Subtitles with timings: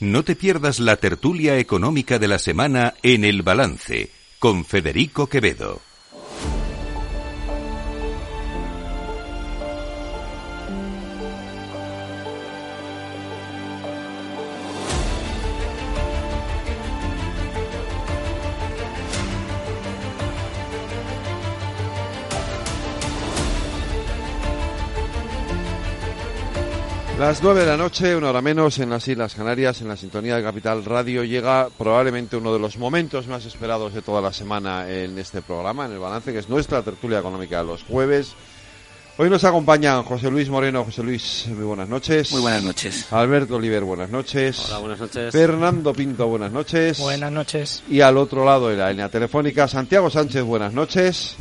[0.00, 5.89] No te pierdas la tertulia económica de la semana en El Balance con Federico Quevedo.
[27.20, 30.36] Las nueve de la noche, una hora menos, en las Islas Canarias, en la sintonía
[30.36, 34.90] de Capital Radio, llega probablemente uno de los momentos más esperados de toda la semana
[34.90, 38.32] en este programa, en el balance, que es nuestra tertulia económica de los jueves.
[39.18, 40.82] Hoy nos acompañan José Luis Moreno.
[40.82, 42.32] José Luis, muy buenas noches.
[42.32, 43.12] Muy buenas noches.
[43.12, 44.58] Alberto Oliver, buenas noches.
[44.70, 45.30] Hola, buenas noches.
[45.30, 46.98] Fernando Pinto, buenas noches.
[47.00, 47.82] Buenas noches.
[47.90, 51.36] Y al otro lado de la línea telefónica, Santiago Sánchez, buenas noches.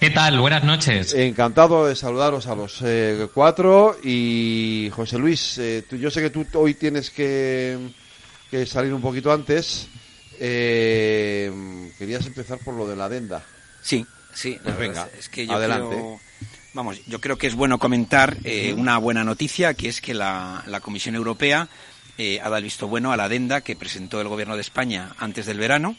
[0.00, 0.40] ¿Qué tal?
[0.40, 1.12] Buenas noches.
[1.12, 6.30] Encantado de saludaros a los eh, cuatro y José Luis, eh, tú- yo sé que
[6.30, 7.76] tú hoy tienes que,
[8.50, 9.88] que salir un poquito antes.
[10.38, 13.44] Eh, querías empezar por lo de la adenda.
[13.82, 14.58] Sí, sí.
[14.62, 15.96] Pues venga, es que yo adelante.
[15.96, 16.20] creo-
[16.72, 20.62] vamos, yo creo que es bueno comentar eh, una buena noticia, que es que la,
[20.66, 21.68] la Comisión Europea
[22.16, 25.10] eh, ha dado el visto bueno a la adenda que presentó el Gobierno de España
[25.18, 25.94] antes del verano.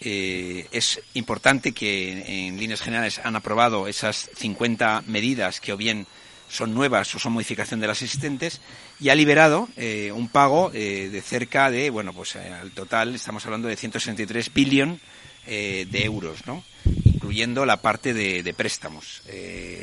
[0.00, 6.06] Eh, es importante que en líneas generales han aprobado esas 50 medidas que o bien
[6.48, 8.60] son nuevas o son modificación de las existentes
[9.00, 13.44] y ha liberado eh, un pago eh, de cerca de, bueno, pues al total estamos
[13.44, 15.00] hablando de 163 billones
[15.46, 16.62] de euros, ¿no?
[17.06, 19.22] incluyendo la parte de, de préstamos.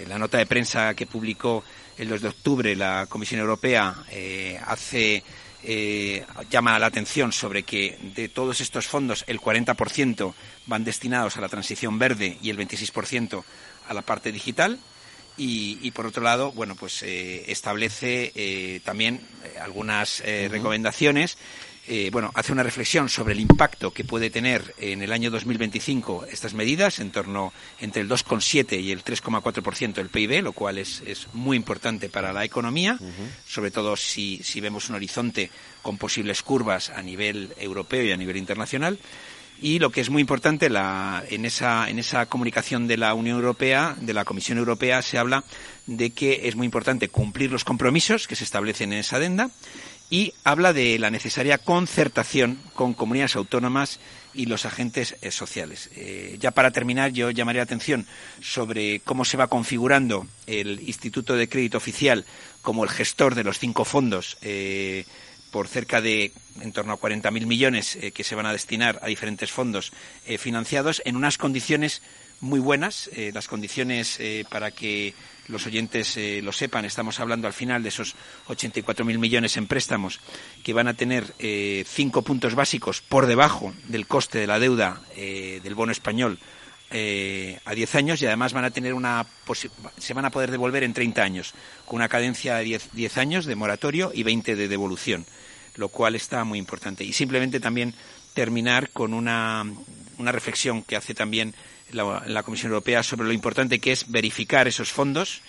[0.08, 1.64] La nota de prensa que publicó
[1.98, 3.96] el 2 de octubre la Comisión Europea
[4.68, 5.24] hace
[5.66, 10.34] eh, llama la atención sobre que de todos estos fondos el 40%
[10.68, 13.44] van destinados a la transición verde y el 26%
[13.88, 14.80] a la parte digital.
[15.38, 21.38] Y, y, por otro lado, bueno, pues eh, establece eh, también eh, algunas recomendaciones.
[21.88, 26.26] Eh, bueno, hace una reflexión sobre el impacto que puede tener en el año 2025
[26.32, 31.04] estas medidas, en torno entre el 2,7 y el 3,4% del PIB, lo cual es,
[31.06, 32.98] es, muy importante para la economía,
[33.46, 35.52] sobre todo si, si vemos un horizonte
[35.84, 38.98] con posibles curvas a nivel europeo y a nivel internacional.
[39.62, 43.38] Y lo que es muy importante, la, en, esa, en esa comunicación de la Unión
[43.38, 45.46] Europea, de la Comisión Europea, se habla
[45.86, 49.50] de que es muy importante cumplir los compromisos que se establecen en esa adenda
[50.10, 54.00] y habla de la necesaria concertación con comunidades autónomas
[54.34, 55.90] y los agentes eh, sociales.
[55.96, 58.06] Eh, ya para terminar, yo llamaría la atención
[58.42, 62.26] sobre cómo se va configurando el Instituto de Crédito Oficial
[62.62, 64.38] como el gestor de los cinco fondos.
[64.42, 65.06] Eh,
[65.52, 69.52] por cerca de en torno a 40.000 millones que se van a destinar a diferentes
[69.52, 69.94] fondos
[70.38, 72.02] financiados en unas condiciones
[72.42, 73.10] muy buenas.
[73.14, 75.14] Eh, las condiciones eh, para que
[75.48, 78.16] los oyentes eh, lo sepan, estamos hablando al final de esos
[78.48, 80.20] 84.000 millones en préstamos
[80.64, 81.34] que van a tener
[81.86, 86.40] cinco puntos básicos por debajo del coste de la deuda del bono español
[86.90, 89.28] a 10 años y además van a tener una
[90.00, 91.54] se van a poder devolver en 30 años
[91.86, 95.28] con una cadencia de 10, 10 años de moratorio y 20 de devolución
[95.78, 97.04] lo cual está muy importante.
[97.04, 97.94] Y simplemente también
[98.34, 99.66] terminar con una,
[100.18, 101.54] una reflexión que hace también
[101.96, 105.42] la, la, Comisión Europea sobre lo importante que es verificar esos fondos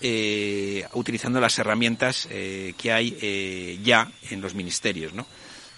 [0.00, 5.14] eh, utilizando las herramientas eh, que hay eh, ya en los ministerios.
[5.14, 5.26] ¿no?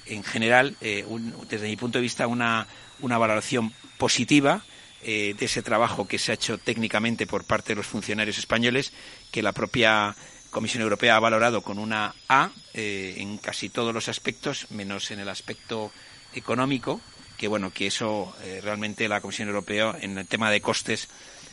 [0.07, 0.77] En general,
[1.07, 2.67] un, desde mi punto de vista, una,
[3.01, 4.65] una valoración positiva
[5.05, 8.93] de ese trabajo que se ha hecho técnicamente por parte de los funcionarios españoles,
[9.31, 10.17] que la propia
[10.51, 15.29] Comisión Europea ha valorado con una A en casi todos los aspectos, menos en el
[15.29, 15.93] aspecto
[16.35, 17.01] económico,
[17.37, 21.09] que bueno, que eso eh, realmente la Comisión Europea en el tema de costes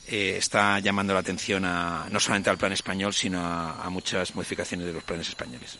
[0.08, 4.36] eh, está llamando la atención a, no solamente al plan español, sino a, a muchas
[4.36, 5.80] modificaciones de los planes españoles.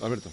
[0.00, 0.30] Alberto.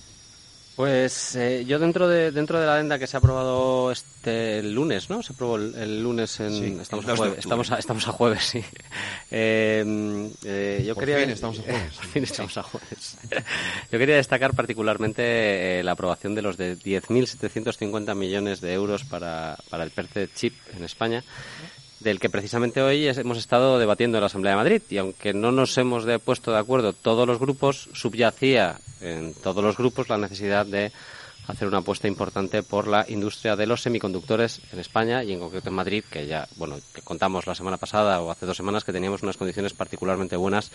[0.75, 4.73] Pues eh, yo dentro de dentro de la adenda que se ha aprobado este el
[4.73, 5.21] lunes, ¿no?
[5.21, 8.07] Se aprobó el, el lunes en Sí, estamos a 2 de jueves, estamos a, estamos
[8.07, 8.63] a jueves, sí.
[9.35, 11.93] Eh, eh, yo Por quería fin estamos a jueves.
[11.95, 13.17] Por fin estamos a jueves.
[13.91, 19.57] yo quería destacar particularmente eh, la aprobación de los de 10.750 millones de euros para
[19.69, 21.23] para el PERTE chip en España
[22.03, 25.51] del que precisamente hoy hemos estado debatiendo en la Asamblea de Madrid y aunque no
[25.51, 30.65] nos hemos puesto de acuerdo todos los grupos, subyacía en todos los grupos la necesidad
[30.65, 30.91] de
[31.47, 35.69] hacer una apuesta importante por la industria de los semiconductores en España y en concreto
[35.69, 38.93] en Madrid, que ya, bueno, que contamos la semana pasada o hace dos semanas que
[38.93, 40.71] teníamos unas condiciones particularmente buenas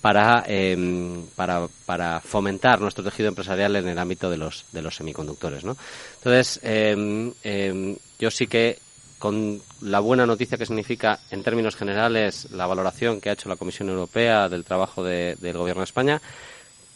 [0.00, 4.96] para, eh, para, para fomentar nuestro tejido empresarial en el ámbito de los, de los
[4.96, 5.76] semiconductores, ¿no?
[6.18, 8.78] Entonces, eh, eh, yo sí que
[9.22, 13.54] con la buena noticia que significa, en términos generales, la valoración que ha hecho la
[13.54, 16.20] Comisión Europea del trabajo de- del Gobierno de España,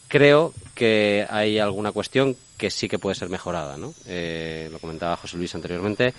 [0.09, 3.93] creo que hay alguna cuestión que sí que puede ser mejorada, ¿no?
[4.07, 6.13] Eh, lo comentaba José Luis anteriormente.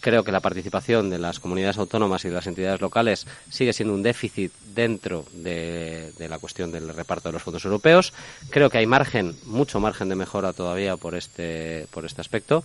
[0.00, 3.94] Creo que la participación de las comunidades autónomas y de las entidades locales sigue siendo
[3.94, 8.12] un déficit dentro de, la cuestión del reparto de los fondos europeos.
[8.50, 12.62] Creo que hay margen, mucho margen de mejora todavía por este, por este aspecto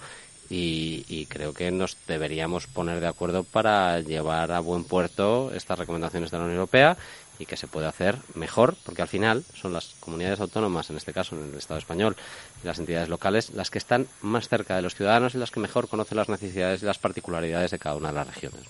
[0.53, 6.30] y, creo que nos deberíamos poner de acuerdo para llevar a buen puerto estas recomendaciones
[6.30, 6.98] de la Unión Europea
[7.39, 11.13] y que se puede hacer mejor, porque al final son las comunidades autónomas, en este
[11.13, 12.15] caso en el Estado español,
[12.63, 15.59] y las entidades locales, las que están más cerca de los ciudadanos y las que
[15.59, 18.62] mejor conocen las necesidades y las particularidades de cada una de las regiones.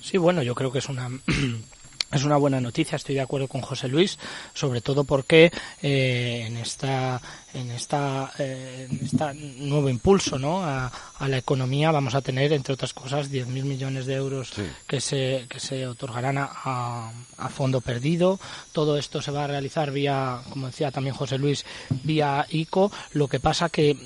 [0.00, 1.08] Sí, bueno, yo creo que es una
[2.12, 4.18] es una buena noticia, estoy de acuerdo con José Luis,
[4.52, 5.50] sobre todo porque
[5.82, 7.20] eh, en esta
[7.54, 10.62] en esta eh, este nuevo impulso ¿no?
[10.64, 14.52] A, la economía vamos a tener entre otras cosas 10.000 millones de euros
[14.86, 18.40] que se que se otorgarán a, a, fondo perdido.
[18.72, 21.64] Todo esto se va a realizar vía como decía también José Luis
[22.02, 23.96] vía ICO lo que pasa que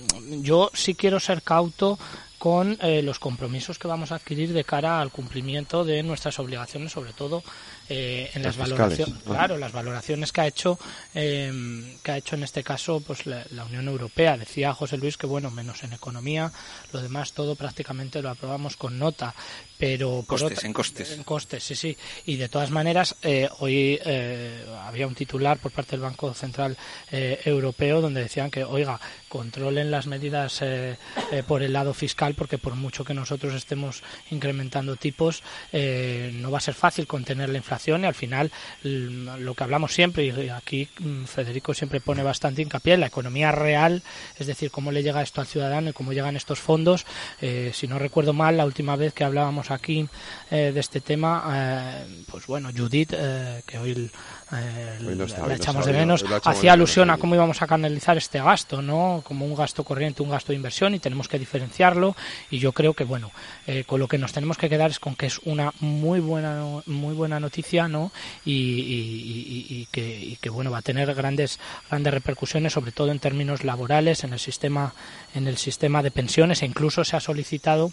[0.42, 1.98] yo sí quiero ser cauto
[2.38, 6.92] con eh, los compromisos que vamos a adquirir de cara al cumplimiento de nuestras obligaciones,
[6.92, 7.42] sobre todo
[7.88, 10.78] eh, en las, valoraciones, claro, las valoraciones que ha hecho
[11.14, 14.36] em, que ha hecho en este caso pues la, Unión Europea.
[14.36, 16.52] Decía José Luis que bueno, menos en economía,
[16.92, 19.34] lo demás todo prácticamente lo aprobamos con nota,
[19.78, 21.12] pero por costes, en costes.
[21.12, 21.96] En costes, sí, sí.
[22.26, 26.76] Y de todas maneras, eh, hoy eh, había un titular por parte del Banco Central
[27.10, 29.00] Europeo donde decían que, oiga,
[29.36, 30.62] controlen las medidas
[31.46, 35.42] por el lado fiscal porque por mucho que nosotros estemos incrementando tipos,
[35.72, 38.50] no va a ser fácil contener la inflación y al final
[38.82, 43.52] lo que hablamos siempre y aquí mm, Federico siempre pone bastante hincapié en la economía
[43.52, 44.02] real,
[44.38, 47.06] es decir, cómo le llega esto al ciudadano y cómo llegan estos fondos.
[47.40, 50.08] Eh, si no recuerdo mal, la última vez que hablábamos aquí
[50.50, 53.10] eh, de este tema, eh, pues bueno, Judith,
[53.66, 54.10] que hoy
[54.50, 59.22] la echamos de menos, hacía alusión a cómo íbamos a canalizar este gasto, ¿no?
[59.24, 62.14] Como un gasto corriente, un gasto de inversión y tenemos que diferenciarlo.
[62.50, 63.30] Y yo creo que bueno,
[63.86, 67.14] con lo que nos tenemos que quedar es con que es una muy buena muy
[67.14, 67.76] buena noticia
[68.44, 71.58] y, que, bueno va a tener grandes
[71.88, 74.94] grandes repercusiones sobre todo en términos laborales en el sistema
[75.36, 77.92] en el sistema de pensiones e incluso se ha solicitado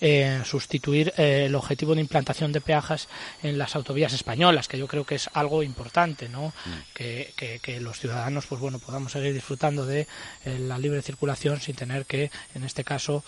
[0.00, 3.08] eh, sustituir eh, el objetivo de implantación de peajes
[3.42, 6.94] en las autovías españolas que yo creo que es algo importante no mm.
[6.94, 10.06] que, los ciudadanos pues bueno podamos seguir disfrutando de
[10.44, 13.24] eh, la libre circulación sin tener que en este caso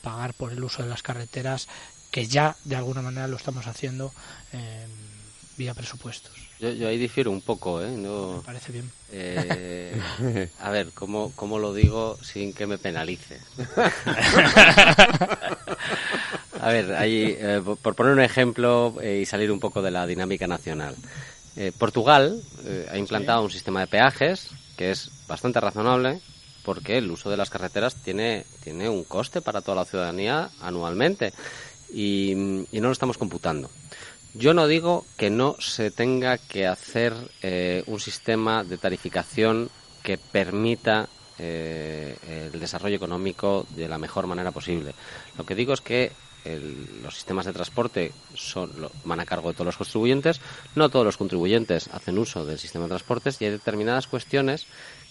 [0.00, 1.68] pagar por el uso de las carreteras
[2.10, 4.12] que ya de alguna manera lo estamos haciendo
[5.56, 6.47] vía presupuestos.
[6.60, 7.90] Yo, ahí difiero un poco, ¿eh?
[7.90, 8.90] No, me parece bien.
[9.12, 13.40] Eh, a ver, ¿cómo, ¿cómo lo digo sin que me penalice?
[16.60, 20.46] a ver, ahí, eh, por poner un ejemplo y salir un poco de la dinámica
[20.46, 20.96] nacional.
[21.76, 22.40] Portugal
[22.88, 26.20] ha implantado un sistema de peajes que es bastante razonable,
[26.64, 31.32] porque el uso de las carreteras tiene, tiene un coste para toda la ciudadanía anualmente
[31.92, 33.70] y, no lo estamos computando.
[34.38, 37.12] Yo no digo que no se tenga que hacer
[37.42, 39.68] eh, un sistema de tarificación
[40.04, 41.08] que permita
[41.40, 42.16] eh,
[42.52, 44.94] el desarrollo económico de la mejor manera posible.
[45.36, 46.12] Lo que digo es que
[47.02, 48.70] los sistemas de transporte son,
[49.04, 50.40] van a cargo de todos los contribuyentes.
[50.76, 54.66] No todos los contribuyentes hacen uso del sistema de transportes y hay determinadas cuestiones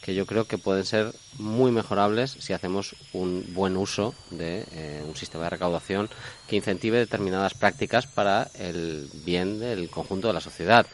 [0.08, 5.04] que yo creo que pueden ser muy mejorables si hacemos un buen uso de eh,
[5.06, 6.10] un sistema de recaudación
[6.48, 10.88] que incentive determinadas prácticas para el bien del conjunto de la sociedad.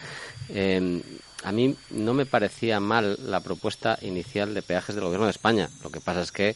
[0.50, 1.04] Em,
[1.44, 5.70] a mí no me parecía mal la propuesta inicial de peajes del Gobierno de España.
[5.84, 6.56] Lo que pasa es que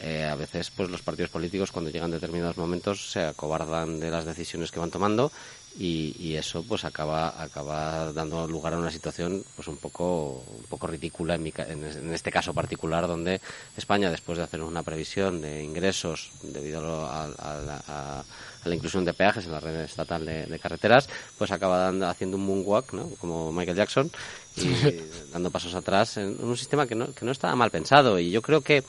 [0.00, 4.24] eh, a veces pues los partidos políticos cuando llegan determinados momentos se acobardan de las
[4.24, 5.30] decisiones que van tomando
[5.78, 10.86] y, eso pues acaba acaba dando lugar a una situación pues un poco un poco
[10.86, 13.40] ridícula en, en, este caso particular donde
[13.76, 18.24] España después de hacer una previsión de ingresos debido a,
[18.64, 22.46] la, inclusión de peajes en la red estatal de, carreteras pues acaba dando, haciendo un
[22.46, 23.10] moonwalk ¿no?
[23.20, 24.10] como Michael Jackson
[24.56, 24.68] y
[25.32, 28.42] dando pasos atrás en un sistema que no, que no estaba mal pensado y yo
[28.42, 28.84] creo que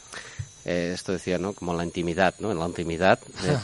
[0.66, 1.54] eh, esto decía, ¿no?
[1.54, 2.52] Como la intimidad, ¿no?
[2.52, 3.20] En la intimidad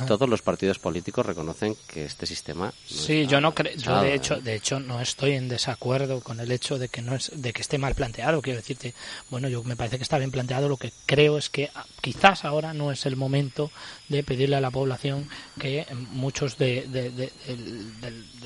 [0.07, 2.73] todos los partidos políticos reconocen que este sistema.
[2.85, 6.51] sí, yo no creo, yo de hecho, de hecho no estoy en desacuerdo con el
[6.51, 8.41] hecho de que no es, de que esté mal planteado.
[8.41, 8.93] Quiero decirte,
[9.29, 10.67] bueno, yo me parece que está bien planteado.
[10.67, 13.71] Lo que creo es que ah, quizás ahora no es el momento
[14.07, 15.29] de pedirle a la población
[15.59, 17.31] que muchos de, de,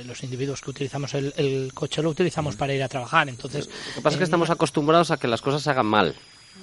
[0.06, 3.30] los individuos que utilizamos el, coche lo utilizamos para ir a trabajar.
[3.30, 6.16] Entonces, lo que pasa es que estamos acostumbrados a que las cosas se hagan mal.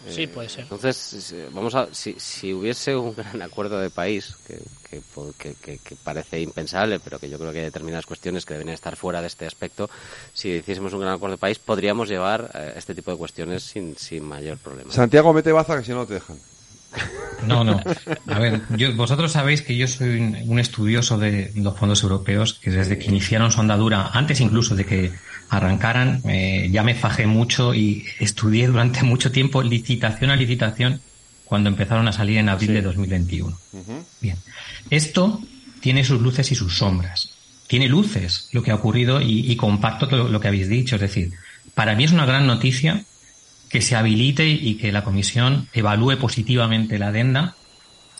[0.08, 0.62] Sí, puede ser.
[0.62, 4.58] Entonces, vamos a, si, si hubiese un gran acuerdo de país, que,
[4.90, 8.70] que, que, que, parece impensable, pero que yo creo que hay determinadas cuestiones que deben
[8.70, 9.90] estar fuera de este aspecto,
[10.32, 13.96] si hiciésemos un gran acuerdo de país, podríamos llevar eh, este tipo de cuestiones sin,
[13.96, 14.92] sin mayor problema.
[14.92, 16.38] Santiago, mete baza que si no te dejan.
[17.46, 17.80] No, no.
[18.26, 18.62] A ver,
[18.96, 23.52] vosotros sabéis que yo soy un, estudioso de los fondos europeos, que desde que iniciaron
[23.52, 25.12] su andadura, antes incluso de que
[25.50, 31.00] arrancaran, eh, ya me fajé mucho y estudié durante mucho tiempo licitación a licitación
[31.44, 33.58] cuando empezaron a salir en abril de 2021.
[34.20, 34.36] Bien.
[34.88, 35.42] Esto
[35.80, 37.30] tiene sus luces y sus sombras.
[37.66, 40.94] Tiene luces lo que ha ocurrido y, comparto lo que habéis dicho.
[40.94, 41.32] Es decir,
[41.74, 43.04] para mí es una gran noticia
[43.68, 47.56] que se habilite y que la Comisión evalúe positivamente la adenda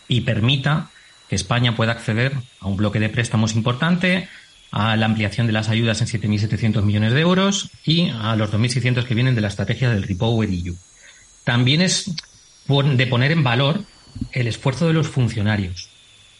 [0.08, 0.90] y permita
[1.28, 4.28] que España pueda acceder a un bloque de préstamos importante,
[4.70, 9.04] a la ampliación de las ayudas en 7.700 millones de euros y a los 2.600
[9.04, 10.76] que vienen de la estrategia del Repower EU.
[11.44, 12.14] También es
[12.68, 13.84] de poner en valor
[14.32, 15.88] el esfuerzo de los funcionarios.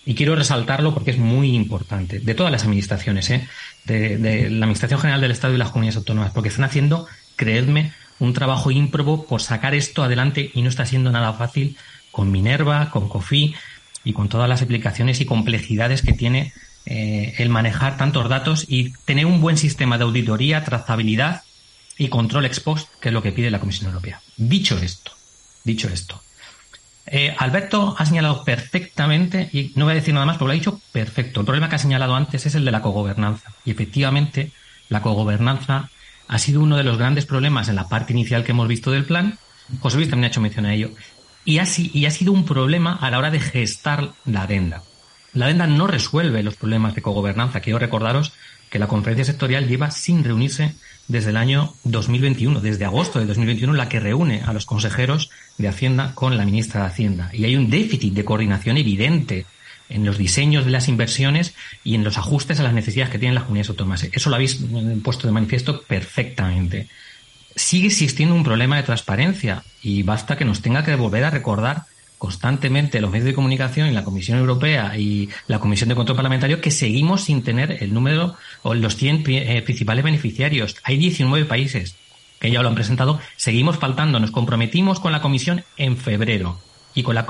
[0.05, 3.47] Y quiero resaltarlo porque es muy importante, de todas las administraciones, ¿eh?
[3.85, 7.07] de, de la Administración General del Estado y las comunidades autónomas, porque están haciendo,
[7.37, 11.77] creedme, un trabajo ímprobo por sacar esto adelante y no está siendo nada fácil
[12.11, 13.55] con Minerva, con COFI
[14.05, 16.53] y con todas las aplicaciones y complejidades que tiene
[16.87, 21.43] eh, el manejar tantos datos y tener un buen sistema de auditoría, trazabilidad
[21.99, 24.21] y control ex post, que es lo que pide la Comisión Europea.
[24.37, 25.13] Dicho esto,
[25.65, 26.21] dicho esto,
[27.07, 30.55] eh, Alberto ha señalado perfectamente, y no voy a decir nada más porque lo ha
[30.55, 31.41] dicho perfecto.
[31.41, 33.53] El problema que ha señalado antes es el de la cogobernanza.
[33.65, 34.53] Y efectivamente,
[34.89, 35.91] la cogobernanza
[36.29, 39.05] ha sido uno de los grandes problemas en la parte inicial que hemos visto del
[39.05, 39.39] plan.
[39.81, 40.93] José Luis también ha hecho mención a ello.
[41.45, 44.83] Y ha, y ha sido un problema a la hora de gestar la adenda.
[45.33, 47.61] La adenda no resuelve los problemas de cogobernanza.
[47.61, 48.33] Quiero recordaros
[48.69, 50.75] que la conferencia sectorial lleva sin reunirse
[51.09, 55.69] desde el año 2021, desde agosto de 2021, la que reúne a los consejeros de
[55.69, 57.31] Hacienda con la ministra de Hacienda.
[57.33, 59.47] Y hay un déficit de coordinación evidente
[59.89, 63.35] en los diseños de las inversiones y en los ajustes a las necesidades que tienen
[63.35, 64.05] las comunidades autónomas.
[64.05, 64.61] Eso lo habéis
[65.03, 66.89] puesto de manifiesto perfectamente.
[67.57, 71.87] Sigue existiendo un problema de transparencia y basta que nos tenga que volver a recordar
[72.21, 76.61] constantemente los medios de comunicación y la Comisión Europea y la Comisión de Control Parlamentario
[76.61, 80.77] que seguimos sin tener el número o los 100 eh, principales beneficiarios.
[80.83, 81.97] Hay 19 países
[82.39, 83.19] que ya lo han presentado.
[83.37, 84.21] Seguimos faltando.
[84.21, 86.61] Nos comprometimos con la Comisión en febrero
[86.95, 87.27] y con la,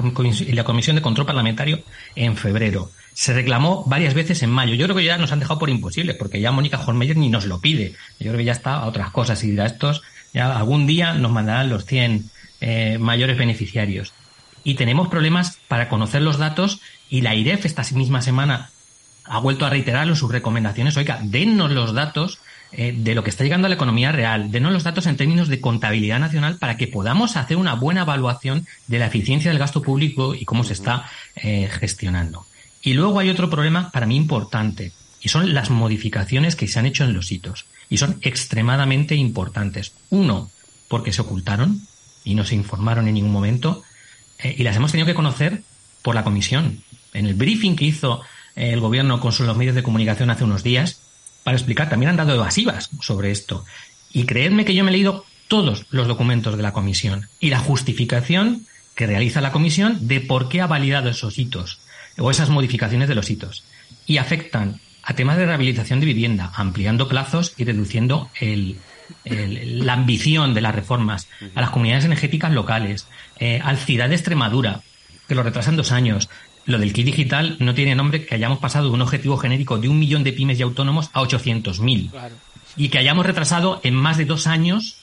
[0.52, 1.85] la Comisión de Control Parlamentario
[2.16, 2.90] en febrero.
[3.14, 4.75] Se reclamó varias veces en mayo.
[4.75, 7.47] Yo creo que ya nos han dejado por imposible, porque ya Mónica Holmeyer ni nos
[7.47, 7.94] lo pide.
[8.18, 10.02] Yo creo que ya está a otras cosas y dirá, estos
[10.35, 12.28] ya algún día nos mandarán los 100
[12.61, 14.14] eh, mayores beneficiarios.
[14.64, 18.71] Y tenemos problemas para conocer los datos y la IREF esta misma semana
[19.25, 20.97] ha vuelto a reiterarlo en sus recomendaciones.
[20.97, 22.40] Oiga, dennos los datos
[22.73, 25.49] eh, de lo que está llegando a la economía real, denos los datos en términos
[25.49, 29.83] de contabilidad nacional para que podamos hacer una buena evaluación de la eficiencia del gasto
[29.83, 32.47] público y cómo se está eh, gestionando.
[32.83, 36.87] Y luego hay otro problema para mí importante, y son las modificaciones que se han
[36.87, 39.93] hecho en los hitos, y son extremadamente importantes.
[40.09, 40.50] Uno,
[40.88, 41.83] porque se ocultaron
[42.25, 43.83] y no se informaron en ningún momento,
[44.42, 45.62] eh, y las hemos tenido que conocer
[46.02, 46.82] por la comisión.
[47.12, 48.23] En el briefing que hizo
[48.56, 51.00] el gobierno con los medios de comunicación hace unos días,
[51.44, 51.88] para explicar.
[51.88, 53.64] También han dado evasivas sobre esto.
[54.12, 57.59] Y creedme que yo me he leído todos los documentos de la comisión y la
[57.59, 61.80] justificación que realiza la comisión de por qué ha validado esos hitos
[62.18, 63.64] o esas modificaciones de los hitos.
[64.06, 68.76] Y afectan a temas de rehabilitación de vivienda, ampliando plazos y reduciendo el,
[69.25, 73.07] la ambición de las reformas, a las comunidades energéticas locales,
[73.38, 74.83] eh, al CIDAD de Extremadura,
[75.29, 76.29] que lo retrasan dos años,
[76.67, 79.88] lo del kit digital no tiene nombre que hayamos pasado de un objetivo genérico de
[79.88, 82.11] un millón de pymes y autónomos a 800.000.
[82.76, 84.97] Y que hayamos retrasado en más de dos años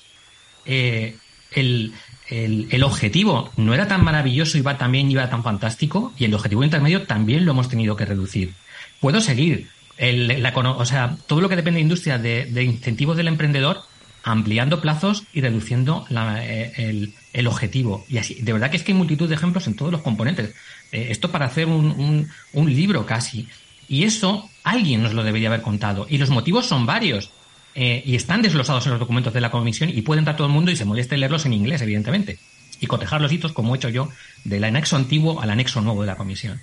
[0.66, 1.18] eh,
[1.52, 1.94] el,
[2.30, 3.52] el, objetivo.
[3.58, 7.52] No era tan maravilloso, iba también iba tan fantástico y el objetivo intermedio también lo
[7.52, 8.54] hemos tenido que reducir.
[9.00, 9.70] Puedo seguir.
[9.98, 13.82] El, o sea, todo lo que depende de industria, de, de incentivos del emprendedor,
[14.28, 18.06] ampliando plazos y reduciendo eh, el, el, objetivo.
[18.10, 20.54] Y así, de verdad que es que hay multitud de ejemplos en todos los componentes.
[20.92, 23.48] Eh, esto para hacer un, un, libro casi.
[23.88, 26.08] Y eso alguien nos lo debería haber contado.
[26.10, 27.32] Y los motivos son varios.
[27.74, 30.54] Eh, y están desglosados en los documentos de la comisión y pueden dar todo el
[30.54, 32.38] mundo y se moleste leerlos en inglés, evidentemente.
[32.82, 34.10] Y cotejar los hitos, como he hecho yo,
[34.44, 36.60] del anexo antiguo al anexo nuevo de la comisión.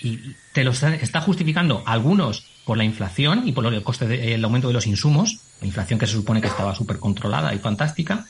[0.00, 0.20] Y
[0.52, 4.74] te lo está, justificando algunos por la inflación y por el coste del aumento de
[4.74, 8.26] los insumos, la inflación que se supone que estaba súper controlada y fantástica,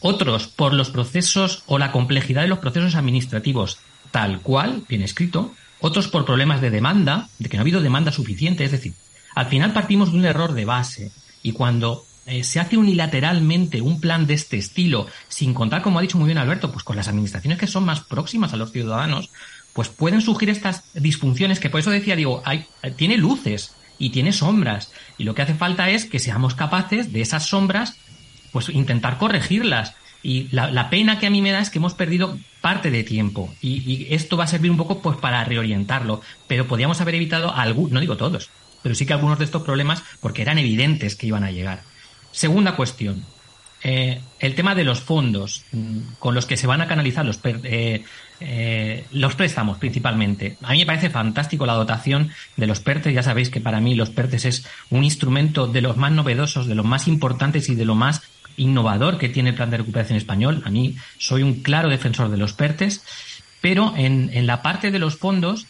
[0.00, 3.76] otros por los procesos o la complejidad de los procesos administrativos
[4.10, 8.10] tal cual, bien escrito, otros por problemas de demanda, de que no ha habido demanda
[8.10, 8.94] suficiente, es decir,
[9.34, 11.12] al final partimos de un error de base.
[11.42, 16.02] Y cuando eh, se hace unilateralmente un plan de este estilo, sin contar, como ha
[16.02, 19.28] dicho muy bien Alberto, pues con las administraciones que son más próximas a los ciudadanos,
[19.74, 22.64] pues pueden surgir estas disfunciones que por eso decía, digo, hay,
[22.96, 24.92] tiene luces y tiene sombras.
[25.18, 27.96] Y lo que hace falta es que seamos capaces de esas sombras,
[28.52, 29.94] pues intentar corregirlas.
[30.22, 33.52] Y la, pena que a mí me da es que hemos perdido parte de tiempo.
[33.60, 36.22] Y, esto va a servir un poco pues para reorientarlo.
[36.46, 38.50] Pero podíamos haber evitado algunos, no digo todos,
[38.82, 41.82] pero sí que algunos de estos problemas porque eran evidentes que iban a llegar.
[42.30, 43.24] Segunda cuestión.
[43.86, 47.38] Eh, el tema de los fondos mm, con los que se van a canalizar los,
[47.44, 48.02] eh,
[48.40, 50.56] eh, los préstamos principalmente.
[50.62, 53.12] A mí me parece fantástico la dotación de los PERTES.
[53.12, 56.74] Ya sabéis que para mí los PERTES es un instrumento de los más novedosos, de
[56.74, 58.22] los más importantes y de lo más
[58.56, 60.62] innovador que tiene el Plan de Recuperación Español.
[60.64, 63.04] A mí soy un claro defensor de los PERTES,
[63.60, 65.66] pero en, la parte de los fondos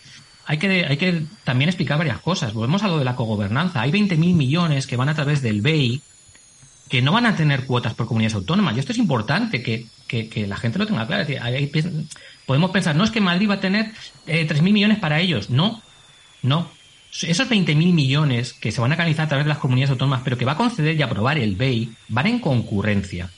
[0.47, 2.55] hay que, hay que también explicar varias cosas.
[2.55, 3.81] Volvemos a lo de la cogobernanza.
[3.81, 6.01] Hay 20.000 millones que van a través del BEI
[6.89, 8.77] que no van a tener cuotas por comunidades autónomas.
[8.77, 11.27] Y esto es importante que, que, la gente lo tenga claro.
[12.47, 13.93] podemos pensar, no es que Madrid va a tener
[14.27, 15.51] eh, 3.000 millones para ellos.
[15.51, 15.83] No,
[16.43, 16.71] no.
[17.23, 20.37] Esos 20.000 millones que se van a canalizar a través de las comunidades autónomas, pero
[20.37, 23.31] que va a conceder y aprobar el BEI, van en concurrencia.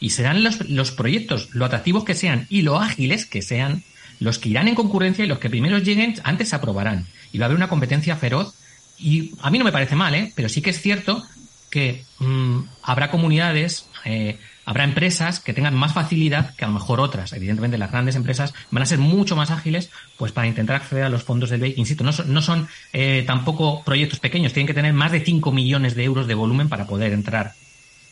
[0.00, 3.84] Y serán los, los proyectos, lo atractivos que sean y lo ágiles que sean,
[4.18, 7.06] los que irán en concurrencia y los que primero lleguen antes se aprobarán.
[7.32, 8.54] Y va a haber una competencia feroz.
[8.98, 10.32] Y a mí no me parece mal, ¿eh?
[10.34, 11.24] pero sí que es cierto
[11.70, 17.00] que mm, habrá comunidades, eh, habrá empresas que tengan más facilidad que a lo mejor
[17.00, 17.32] otras.
[17.32, 21.08] Evidentemente, las grandes empresas van a ser mucho más ágiles pues para intentar acceder a
[21.08, 21.74] los fondos del BEI.
[21.76, 25.52] Insisto, no son, no son eh, tampoco proyectos pequeños, tienen que tener más de 5
[25.52, 27.54] millones de euros de volumen para poder entrar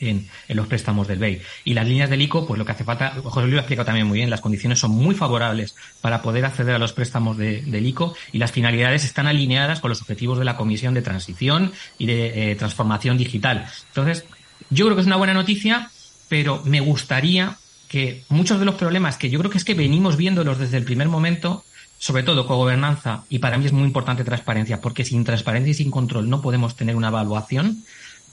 [0.01, 1.41] en, los préstamos del BEI.
[1.65, 3.87] Y las líneas del ICO, pues lo que hace falta, José Luis lo ha explicado
[3.87, 7.87] también muy bien, las condiciones son muy favorables para poder acceder a los préstamos del
[7.87, 12.07] ICO y las finalidades están alineadas con los objetivos de la Comisión de Transición y
[12.07, 13.67] de eh, Transformación Digital.
[13.89, 14.25] Entonces,
[14.71, 15.91] yo creo que es una buena noticia,
[16.29, 17.57] pero me gustaría
[17.89, 20.85] que muchos de los problemas que yo creo que es que venimos viéndolos desde el
[20.85, 21.65] primer momento,
[21.99, 25.75] sobre todo con gobernanza, y para mí es muy importante transparencia, porque sin transparencia y
[25.75, 27.83] sin control no podemos tener una evaluación,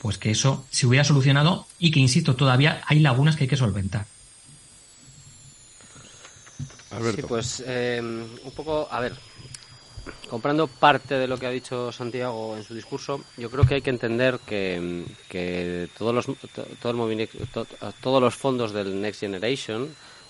[0.06, 3.58] pues que eso se hubiera solucionado y que, insisto, todavía hay lagunas que hay que
[3.58, 4.06] solventar.
[7.16, 9.14] Sí, pues eh, un poco, a ver,
[10.30, 13.82] comprando parte de lo que ha dicho Santiago en su discurso, yo creo que hay
[13.82, 16.28] que entender que, todos, los,
[16.80, 17.30] todo el
[18.00, 19.90] todos los fondos del Next Generation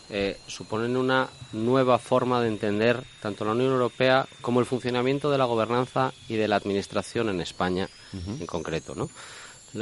[0.09, 5.37] eh, suponen una nueva forma de entender tanto la Unión Europea como el funcionamiento de
[5.37, 9.09] la gobernanza y de la administración en España en concreto, ¿no?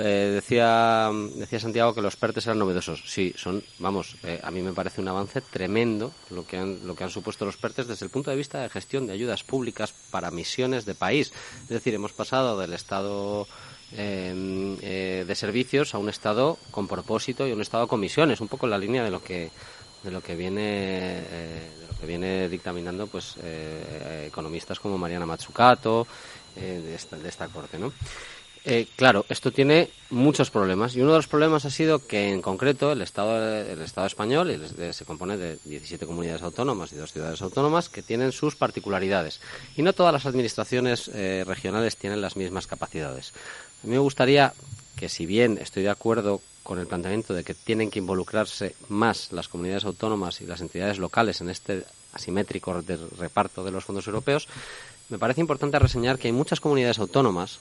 [0.01, 3.03] Decía, decía Santiago que los PERTES eran novedosos.
[3.05, 6.95] Sí, son, vamos, eh, a mí me parece un avance tremendo lo que, han, lo
[6.95, 9.93] que han supuesto los PERTES desde el punto de vista de gestión de ayudas públicas
[10.09, 11.31] para misiones de país.
[11.63, 13.47] Es decir, hemos pasado del Estado
[13.91, 18.47] em, eh, de servicios a un Estado con propósito y un Estado con misiones, un
[18.47, 19.51] poco en la línea de lo que
[20.03, 23.37] de lo que viene eh, de lo que viene dictaminando pues
[24.25, 26.07] economistas como Mariana Matsukato
[26.55, 27.93] de esta, de esta corte, ¿no?
[28.65, 32.41] Eh, claro, esto tiene muchos problemas y uno de los problemas ha sido que en
[32.41, 34.57] concreto el Estado, el Estado español
[34.91, 39.41] se compone de 17 comunidades autónomas y dos ciudades autónomas que tienen sus particularidades
[39.75, 43.33] y no todas las administraciones eh, regionales tienen las mismas capacidades.
[43.83, 44.53] A mí me gustaría
[44.95, 49.33] que si bien estoy de acuerdo con el planteamiento de que tienen que involucrarse más
[49.33, 52.81] las comunidades autónomas y las entidades locales en este asimétrico
[53.19, 54.47] reparto de los fondos europeos,
[55.09, 57.59] me parece importante reseñar que hay muchas comunidades autónomas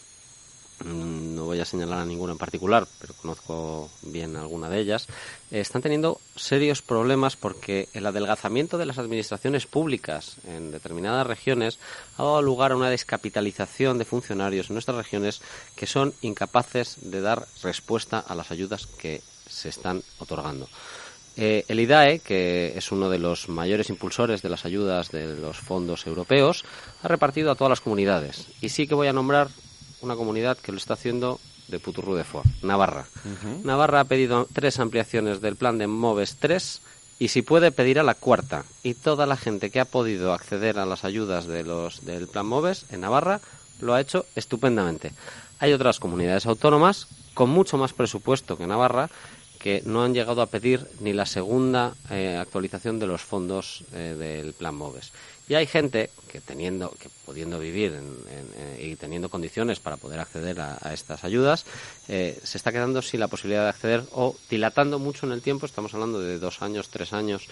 [0.84, 5.06] no voy a señalar a ninguna en particular, pero conozco bien alguna de ellas,
[5.50, 11.78] eh, están teniendo serios problemas porque el adelgazamiento de las administraciones públicas en determinadas regiones
[12.16, 15.42] ha dado lugar a una descapitalización de funcionarios en nuestras regiones
[15.76, 20.68] que son incapaces de dar respuesta a las ayudas que se están otorgando.
[21.36, 25.56] Eh, el IDAE, que es uno de los mayores impulsores de las ayudas de los
[25.56, 26.64] fondos europeos,
[27.02, 28.48] ha repartido a todas las comunidades.
[28.60, 29.48] Y sí que voy a nombrar
[30.02, 33.06] una comunidad que lo está haciendo de Puturru de Foix, Navarra.
[33.64, 36.82] Navarra ha pedido tres ampliaciones del plan de MOVES 3
[37.18, 38.64] y si puede pedir a la cuarta.
[38.82, 42.46] Y toda la gente que ha podido acceder a las ayudas de los, del plan
[42.46, 43.40] MOVES en Navarra
[43.80, 45.12] lo ha hecho estupendamente.
[45.58, 49.08] Hay otras comunidades autónomas con mucho más presupuesto que Navarra
[49.58, 54.16] que no han llegado a pedir ni la segunda eh, actualización de los fondos eh,
[54.18, 55.12] del plan MOVES.
[55.52, 60.58] Y hay gente que teniendo, que pudiendo vivir eh, y teniendo condiciones para poder acceder
[60.58, 61.66] a, estas ayudas,
[62.06, 65.92] se está quedando sin la posibilidad de acceder o dilatando mucho en el tiempo, estamos
[65.92, 67.48] hablando de dos años, tres años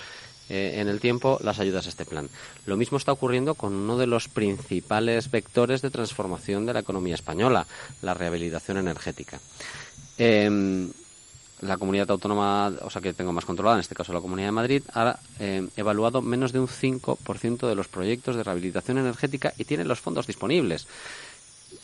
[0.48, 2.30] en el tiempo, las ayudas a este plan.
[2.64, 7.16] Lo mismo está ocurriendo con uno de los principales vectores de transformación de la economía
[7.16, 7.66] española,
[8.00, 9.38] la rehabilitación energética.
[10.16, 10.90] Em,
[11.60, 14.52] la comunidad autónoma, o sea, que tengo más controlada, en este caso la Comunidad de
[14.52, 19.64] Madrid, ha eh, evaluado menos de un 5% de los proyectos de rehabilitación energética y
[19.64, 20.86] tiene los fondos disponibles.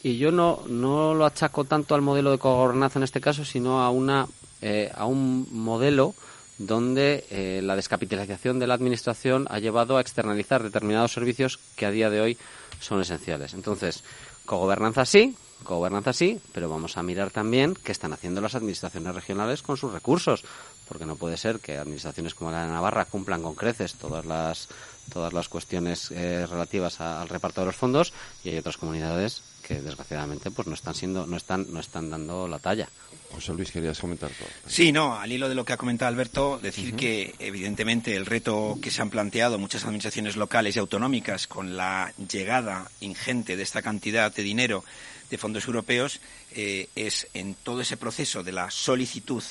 [0.03, 3.83] Y yo no, no lo achaco tanto al modelo de cogobernanza en este caso, sino
[3.83, 4.27] a, una,
[4.63, 6.15] eh, a un modelo
[6.59, 11.91] donde eh, la descapitalización de la Administración ha llevado a externalizar determinados servicios que a
[11.91, 12.39] día de hoy
[12.81, 13.53] son esenciales.
[13.53, 14.05] Entonces,
[14.47, 19.63] cogobernanza sí, Gobernanza sí, pero vamos a mirar también qué están haciendo las administraciones regionales
[19.63, 20.45] con sus recursos,
[20.89, 24.69] porque no puede ser que administraciones como la de Navarra cumplan con creces todas las
[25.13, 29.81] todas las cuestiones eh, relativas al reparto de los fondos y hay otras comunidades que
[29.81, 32.89] desgraciadamente pues no están siendo no están no están dando la talla.
[33.37, 34.49] José Luis querías comentar todo.
[34.67, 38.79] Sí, no, al hilo de lo que ha comentado Alberto, decir que evidentemente el reto
[38.81, 43.83] que se han planteado muchas administraciones locales y autonómicas con la llegada ingente de esta
[43.83, 44.85] cantidad de dinero
[45.29, 46.21] de fondos europeos
[46.55, 49.43] eh, es en todo ese proceso de la solicitud,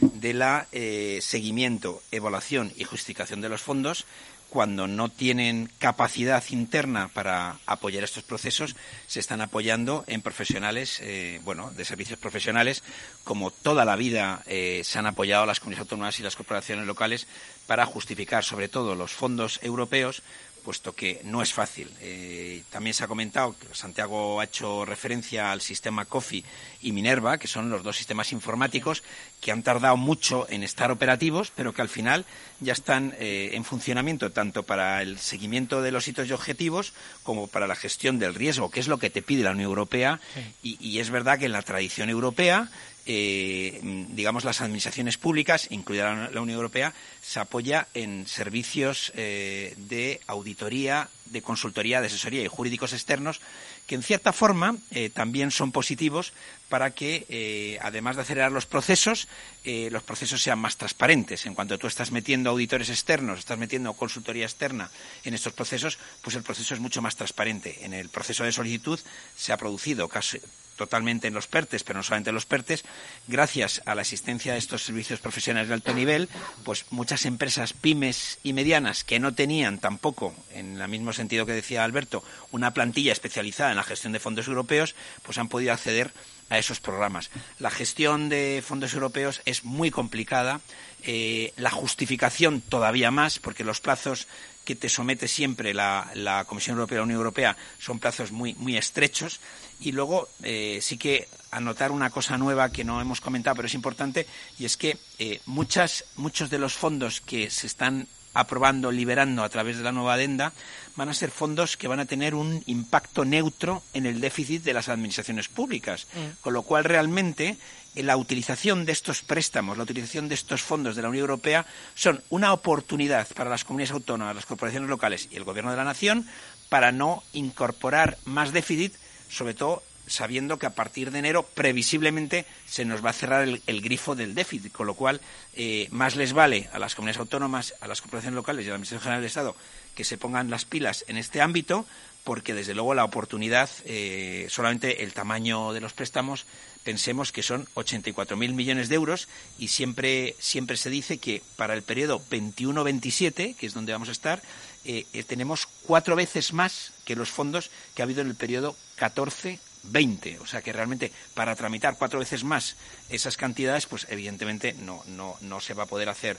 [0.00, 4.06] de la eh, seguimiento, evaluación y justificación de los fondos,
[4.54, 8.76] cuando no tienen capacidad interna para apoyar estos procesos,
[9.08, 12.84] se están apoyando en profesionales, eh, bueno, de servicios profesionales,
[13.24, 17.26] como toda la vida se han apoyado las comunidades autónomas y las corporaciones locales
[17.66, 20.22] para justificar, sobre todo, los fondos europeos
[20.64, 21.90] puesto que no es fácil.
[22.00, 26.44] Eh, también se ha comentado que Santiago ha hecho referencia al sistema COFI
[26.82, 29.02] y Minerva, que son los dos sistemas informáticos
[29.40, 32.24] que han tardado mucho en estar operativos, pero que al final
[32.60, 37.46] ya están eh, en funcionamiento tanto para el seguimiento de los hitos y objetivos como
[37.46, 40.20] para la gestión del riesgo, que es lo que te pide la Unión Europea.
[40.62, 42.70] Y, y es verdad que en la tradición europea
[43.06, 50.20] eh, digamos, las administraciones públicas, incluida la Unión Europea, se apoya en servicios eh, de
[50.26, 53.40] auditoría, de consultoría, de asesoría y jurídicos externos,
[53.86, 56.32] que en cierta forma eh, también son positivos
[56.68, 59.28] para que, además de acelerar los procesos,
[59.64, 61.46] los procesos sean más transparentes.
[61.46, 64.90] En cuanto tú estás metiendo auditores externos, estás metiendo consultoría externa
[65.24, 67.84] en estos procesos, pues el proceso es mucho más transparente.
[67.84, 68.98] En el proceso de solicitud
[69.36, 70.40] se ha producido casi
[70.76, 72.84] totalmente en los PERTES, pero no solamente en los PERTES,
[73.26, 76.28] gracias a la existencia de estos servicios profesionales de alto nivel,
[76.64, 81.52] pues muchas empresas pymes y medianas que no tenían tampoco, en el mismo sentido que
[81.52, 86.12] decía Alberto, una plantilla especializada en la gestión de fondos europeos, pues han podido acceder
[86.50, 87.30] a esos programas.
[87.58, 90.60] La gestión de fondos europeos es muy complicada,
[91.02, 94.26] eh, la justificación todavía más, porque los plazos
[94.64, 98.76] que te somete siempre la, Comisión Europea y la Unión Europea son plazos muy, muy
[98.76, 99.40] estrechos.
[99.80, 103.74] Y luego eh, sí que anotar una cosa nueva que no hemos comentado, pero es
[103.74, 104.26] importante,
[104.58, 109.48] y es que eh, muchas, muchos de los fondos que se están aprobando, liberando a
[109.48, 110.52] través de la nueva adenda,
[110.96, 114.74] van a ser fondos que van a tener un impacto neutro en el déficit de
[114.74, 116.06] las administraciones públicas.
[116.12, 116.42] Mm.
[116.42, 117.56] Con lo cual, realmente,
[117.94, 122.22] la utilización de estos préstamos, la utilización de estos fondos de la Unión Europea son
[122.28, 126.26] una oportunidad para las comunidades autónomas, las corporaciones locales y el Gobierno de la Nación
[126.68, 128.94] para no incorporar más déficit,
[129.28, 133.80] sobre todo sabiendo que a partir de enero previsiblemente se nos va a cerrar el,
[133.80, 135.20] grifo del déficit, con lo cual
[135.54, 138.74] eh, más les vale a las comunidades autónomas, a las corporaciones locales y a la
[138.76, 139.56] Administración General del Estado
[139.94, 141.86] que se pongan las pilas en este ámbito,
[142.24, 146.46] porque desde luego la oportunidad, eh, solamente el tamaño de los préstamos,
[146.82, 151.82] pensemos que son 84.000 millones de euros y siempre, siempre se dice que para el
[151.82, 154.42] periodo 21-27, que es donde vamos a estar,
[154.84, 159.60] eh, tenemos cuatro veces más que los fondos que ha habido en el periodo 14
[159.90, 160.38] 20.
[160.40, 162.76] O sea que realmente para tramitar cuatro veces más
[163.08, 166.38] esas cantidades, pues evidentemente no, no, no se va a poder hacer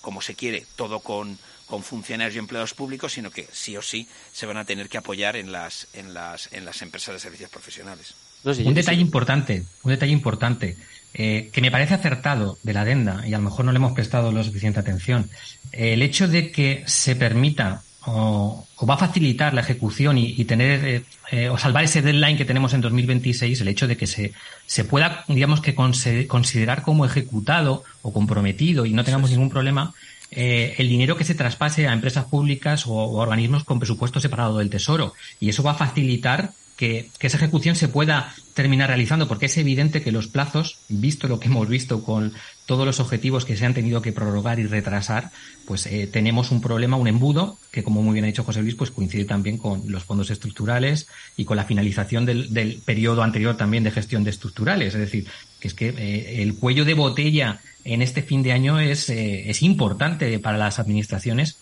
[0.00, 4.06] como se quiere, todo con, con funcionarios y empleados públicos, sino que sí o sí
[4.32, 7.48] se van a tener que apoyar en las, en las, en las empresas de servicios
[7.48, 8.14] profesionales.
[8.44, 10.76] un detalle importante, un detalle importante,
[11.14, 13.92] eh, que me parece acertado de la adenda, y a lo mejor no le hemos
[13.92, 15.30] prestado la suficiente atención,
[15.70, 21.04] el hecho de que se permita o, va a facilitar la ejecución y, tener eh,
[21.30, 24.32] eh, o salvar ese deadline que tenemos en 2026 el hecho de que se,
[24.66, 29.94] se pueda digamos que considerar como ejecutado o comprometido y no tengamos ningún problema
[30.34, 34.58] eh, el dinero que se traspase a empresas públicas o, o, organismos con presupuesto separado
[34.58, 35.12] del tesoro.
[35.38, 40.02] Y eso va a facilitar que, esa ejecución se pueda terminar realizando, porque es evidente
[40.02, 42.32] que los plazos, visto lo que hemos visto con
[42.66, 45.30] todos los objetivos que se han tenido que prorrogar y retrasar,
[45.64, 48.74] pues eh, tenemos un problema, un embudo, que como muy bien ha dicho José Luis,
[48.74, 53.84] pues coincide también con los fondos estructurales y con la finalización del, periodo anterior también
[53.84, 54.94] de gestión de estructurales.
[54.94, 55.28] Es decir,
[55.60, 59.48] que es que eh, el cuello de botella en este fin de año es, eh,
[59.50, 61.58] es importante para las administraciones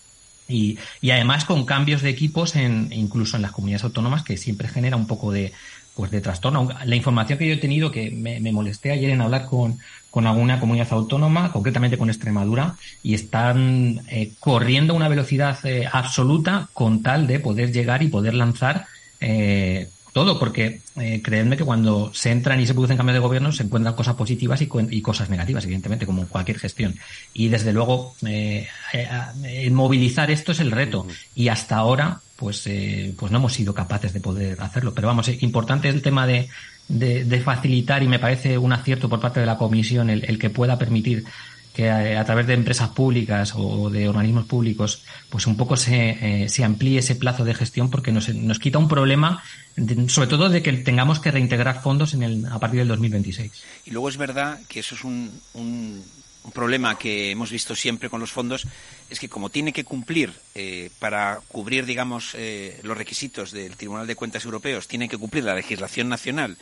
[0.50, 4.68] y, y, además con cambios de equipos en, incluso en las comunidades autónomas que siempre
[4.68, 5.52] genera un poco de
[5.94, 6.68] pues de trastorno.
[6.84, 9.78] La información que yo he tenido, que me, molesté ayer en hablar con,
[10.10, 15.86] con, alguna comunidad autónoma, concretamente con Extremadura, y están eh, corriendo a una velocidad eh,
[15.92, 18.86] absoluta con tal de poder llegar y poder lanzar
[19.20, 23.53] eh, todo, porque eh, creedme que cuando se entran y se producen cambios de gobierno
[23.53, 26.96] se encuentran cosas positivas y, cosas negativas, evidentemente, como cualquier gestión.
[27.33, 31.07] Y desde luego, eh, eh, movilizar esto es el reto.
[31.35, 32.68] Y hasta ahora, pues,
[33.16, 34.94] pues no hemos sido capaces de poder hacerlo.
[34.94, 36.49] Pero vamos, importante el tema de,
[36.88, 40.79] de, facilitar y me parece un acierto por parte de la Comisión el que pueda
[40.79, 41.25] permitir
[41.81, 46.49] que a, través de empresas públicas o de organismos públicos, pues un poco se, eh,
[46.51, 49.43] se amplíe ese plazo de gestión porque nos, nos quita un problema,
[50.09, 53.51] sobre todo de que tengamos que reintegrar fondos en el, a partir del 2026.
[53.87, 56.05] Y luego es verdad que eso es un, un,
[56.53, 58.66] problema que hemos visto siempre con los fondos,
[59.09, 64.07] es que como tiene que cumplir eh, para cubrir, digamos, eh, los requisitos del Tribunal
[64.07, 66.59] de Cuentas Europeos, tiene que cumplir la legislación nacional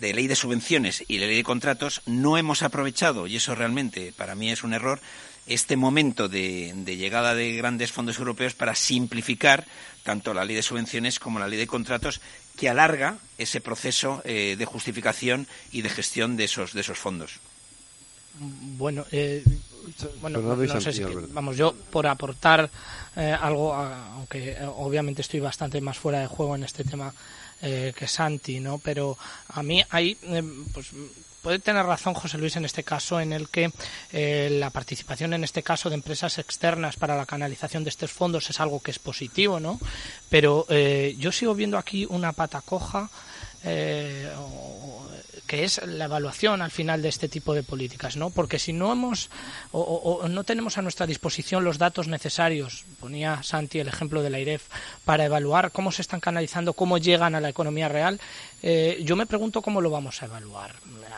[0.00, 4.12] de ley de subvenciones y la ley de contratos no hemos aprovechado, y eso realmente
[4.16, 5.00] para mí es un error,
[5.46, 9.64] este momento de, llegada de grandes fondos europeos para simplificar
[10.02, 12.20] tanto la ley de subvenciones como la ley de contratos
[12.56, 17.38] que alarga ese proceso eh, de justificación y de gestión de esos, de esos fondos.
[18.38, 19.44] Bueno, eh,
[20.20, 22.68] bueno no sé si, vamos, yo por aportar
[23.14, 27.14] eh, algo, aunque obviamente estoy bastante más fuera de juego en este tema
[27.66, 28.78] eh, que Santi, ¿no?
[28.78, 30.88] Pero a mí ahí, eh, pues
[31.42, 33.72] puede tener razón José Luis en este caso, en el que
[34.12, 38.48] eh, la participación en este caso de empresas externas para la canalización de estos fondos
[38.50, 39.78] es algo que es positivo, ¿no?
[40.28, 40.66] Pero
[41.18, 43.10] yo sigo viendo aquí una pata coja
[43.66, 44.30] eh,
[45.46, 48.30] que es la evaluación al final de este tipo de políticas, ¿no?
[48.30, 49.30] Porque si no hemos
[49.72, 54.40] o, no tenemos a nuestra disposición los datos necesarios, ponía Santi el ejemplo de la
[54.40, 54.64] IREF,
[55.04, 58.20] para evaluar cómo se están canalizando, cómo llegan a la economía real,
[58.62, 60.74] eh, yo me pregunto cómo lo vamos a evaluar.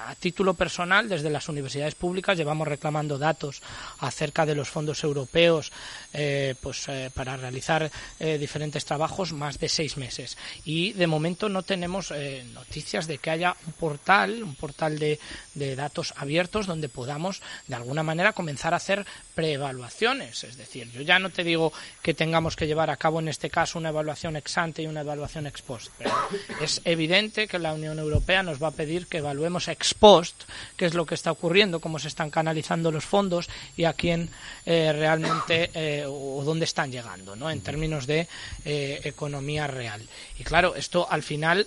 [0.07, 3.63] A título personal, desde las universidades públicas llevamos reclamando datos
[3.99, 5.71] acerca de los fondos europeos
[6.13, 10.37] eh, pues, eh, para realizar diferentes trabajos más de seis meses.
[10.65, 12.13] Y de momento no tenemos
[12.53, 15.19] noticias de que haya un portal, un portal de,
[15.59, 20.45] de datos abiertos donde podamos de alguna manera comenzar a hacer preevaluaciones.
[20.45, 23.51] Es decir, yo ya no te digo que tengamos que llevar a cabo en este
[23.51, 26.13] caso una evaluación ex ante y una evaluación ex post, pero
[26.61, 30.45] es evidente que la Unión Europea nos va a pedir que evaluemos ex post
[30.77, 34.31] qué es lo que está ocurriendo, cómo se están canalizando los fondos y a quién
[34.67, 37.51] eh, realmente eh, o dónde están llegando, ¿no?
[37.51, 38.29] En términos de
[38.65, 40.03] eh, economía real.
[40.39, 41.67] Y claro, esto al final,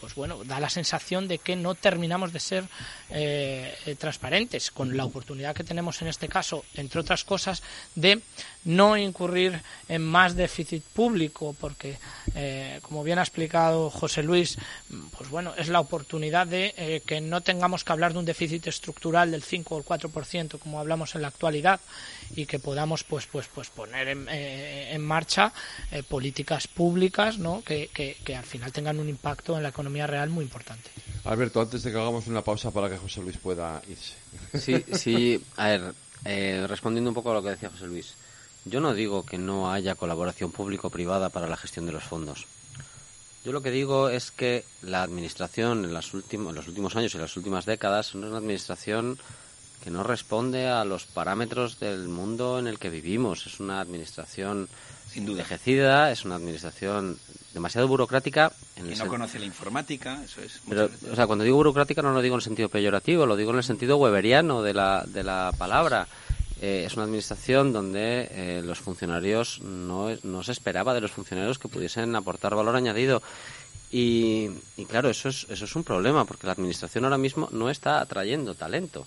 [0.00, 2.64] pues bueno, da la sensación de que no terminamos de ser
[3.98, 7.62] transparentes con la oportunidad que tenemos en este caso, entre otras cosas,
[7.94, 8.20] de
[8.64, 11.98] no incurrir en más déficit público, porque,
[12.82, 14.58] como bien ha explicado José Luis,
[15.16, 18.66] pues bueno, es la oportunidad de eh, que no tengamos que hablar de un déficit
[18.66, 21.80] estructural del 5 o el 4% como hablamos en la actualidad
[22.34, 25.52] y que podamos pues pues pues poner en, eh, marcha
[25.90, 27.62] eh, políticas públicas ¿no?
[27.62, 30.90] Que, que, al final tengan un impacto en la economía real muy importante.
[31.24, 34.14] Alberto, antes de que hagamos una pausa para que Luis pueda irse.
[34.58, 35.94] Sí, sí, a ver,
[36.68, 38.14] respondiendo un poco a lo que decía José Luis.
[38.64, 42.46] Yo no digo que no haya colaboración público-privada para la gestión de los fondos.
[43.44, 47.36] Yo lo que digo es que la administración en, los últimos años y en las
[47.36, 49.18] últimas décadas es una administración
[49.82, 53.46] que no responde a los parámetros del mundo en el que vivimos.
[53.46, 54.68] Es una administración
[55.10, 57.18] sin duda envejecida, es una administración
[57.54, 58.52] demasiado burocrática.
[58.78, 60.60] En no conoce la informática, eso es.
[60.68, 63.50] Pero, o sea, cuando digo burocrática no lo digo en el sentido peyorativo, lo digo
[63.50, 66.06] en el sentido weberiano de la, de la palabra.
[66.60, 71.58] Eh, es una administración donde eh, los funcionarios no, no, se esperaba de los funcionarios
[71.58, 73.22] que pudiesen aportar valor añadido.
[73.90, 74.50] Y,
[74.88, 78.54] claro, eso es, eso es un problema, porque la administración ahora mismo no está atrayendo
[78.54, 79.06] talento.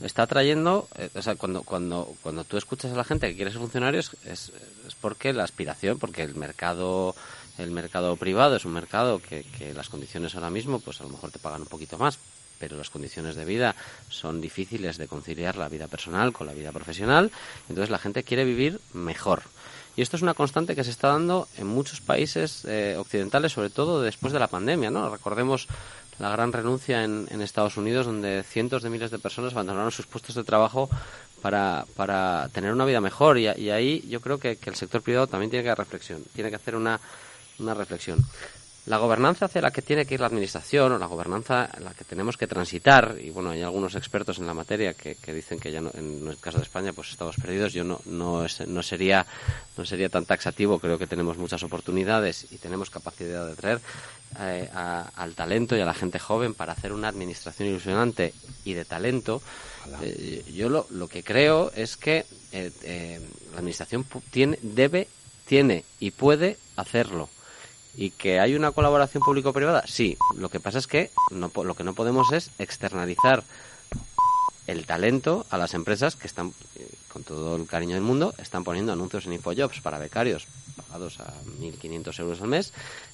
[0.00, 3.50] Está atrayendo, eh, o sea, cuando, cuando, cuando tú escuchas a la gente que quiere
[3.50, 4.52] ser funcionario es, es,
[5.00, 7.14] porque la aspiración, porque el mercado
[7.58, 11.10] el mercado privado es un mercado que, que las condiciones ahora mismo, pues a lo
[11.10, 12.18] mejor te pagan un poquito más,
[12.58, 13.74] pero las condiciones de vida
[14.08, 17.30] son difíciles de conciliar la vida personal con la vida profesional,
[17.68, 19.42] entonces la gente quiere vivir mejor.
[19.96, 23.70] Y esto es una constante que se está dando en muchos países eh, occidentales, sobre
[23.70, 25.08] todo después de la pandemia, ¿no?
[25.08, 25.68] Recordemos
[26.18, 30.34] la gran renuncia en, Estados Unidos, donde cientos de miles de personas abandonaron sus puestos
[30.34, 30.88] de trabajo
[31.42, 33.38] para, para tener una vida mejor.
[33.38, 36.76] Y, ahí yo creo que, el sector privado también tiene que reflexión, tiene que hacer
[36.76, 37.00] una,
[37.58, 38.24] una reflexión.
[38.86, 41.94] la gobernanza hacia la que tiene que ir la administración o la gobernanza en la
[41.94, 45.72] que tenemos que transitar, y bueno, hay algunos expertos en la materia que, dicen que
[45.72, 49.26] ya no, en el caso de España pues estamos perdidos, yo no, no, no, sería,
[49.78, 53.80] no sería tan taxativo, creo que tenemos muchas oportunidades y tenemos capacidad de atraer
[54.40, 58.84] eh, al talento y a la gente joven para hacer una administración ilusionante y de
[58.84, 59.40] talento.
[60.02, 63.20] Eh, yo lo, lo, que creo es que eh,
[63.52, 65.08] la administración tiene, debe,
[65.46, 67.30] tiene y puede hacerlo
[67.96, 69.84] ¿Y que hay una colaboración público-privada?
[69.86, 70.16] Sí.
[70.36, 73.44] Lo que pasa es que no, lo que no podemos es externalizar
[74.66, 78.64] el talento a las empresas que están, eh, con todo el cariño del mundo, están
[78.64, 82.72] poniendo anuncios en InfoJobs para becarios pagados a 1.500 euros al mes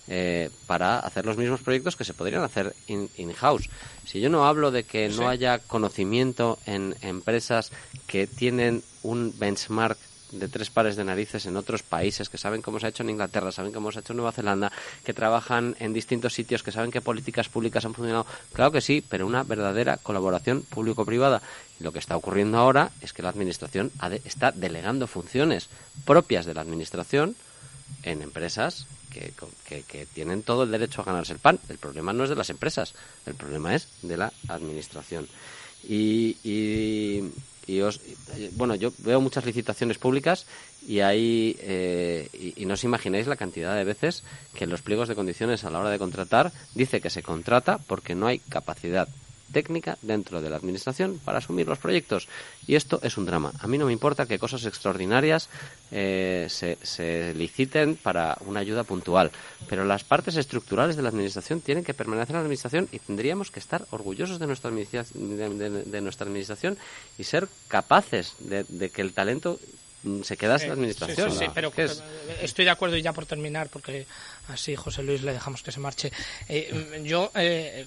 [0.09, 3.69] eh, para hacer los mismos proyectos que se podrían hacer in-house.
[4.07, 7.71] si yo no hablo de que no haya conocimiento en empresas
[8.07, 9.99] que tienen un benchmark
[10.33, 13.11] de tres pares de narices en otros países, que saben cómo se ha hecho en
[13.11, 14.73] Inglaterra, saben cómo se ha hecho en Nueva Zelanda,
[15.05, 18.27] que trabajan en distintos sitios, que saben qué políticas públicas han funcionado.
[18.53, 21.43] Claro que sí, pero una verdadera colaboración público-privada.
[21.81, 23.91] Lo que está ocurriendo ahora es que la Administración
[24.25, 25.69] está delegando funciones
[26.05, 27.35] propias de la Administración
[28.03, 29.33] en empresas que,
[29.67, 31.59] que, tienen todo el derecho a ganarse el pan.
[31.69, 32.95] El problema no es de las empresas,
[33.27, 35.27] el problema es de la Administración.
[35.83, 37.33] y
[37.79, 38.01] os,
[38.53, 40.47] bueno, yo veo muchas licitaciones públicas
[40.87, 45.09] y ahí eh, y, no os imagináis la cantidad de veces que en los pliegos
[45.09, 49.09] de condiciones a la hora de contratar dice que se contrata porque no hay capacidad
[49.53, 52.29] técnica dentro de la administración para asumir los proyectos.
[52.67, 53.53] Y esto es un drama.
[53.61, 55.49] A mí no me importa que cosas extraordinarias
[55.91, 59.31] eh, se, se, liciten para una ayuda puntual,
[59.69, 63.51] pero las partes estructurales de la administración tienen que permanecer en la administración y tendríamos
[63.51, 66.79] que estar orgullosos de nuestra administración, de, nuestra administración
[67.19, 69.59] y ser capaces de, que el talento
[70.03, 71.31] mm, se quedase en la administración.
[71.33, 71.73] Sí, sí, pero
[72.41, 74.07] estoy de acuerdo y ya por terminar, porque
[74.49, 76.13] así José Luis le dejamos que se marche.
[76.49, 77.87] Eh, yo, eh,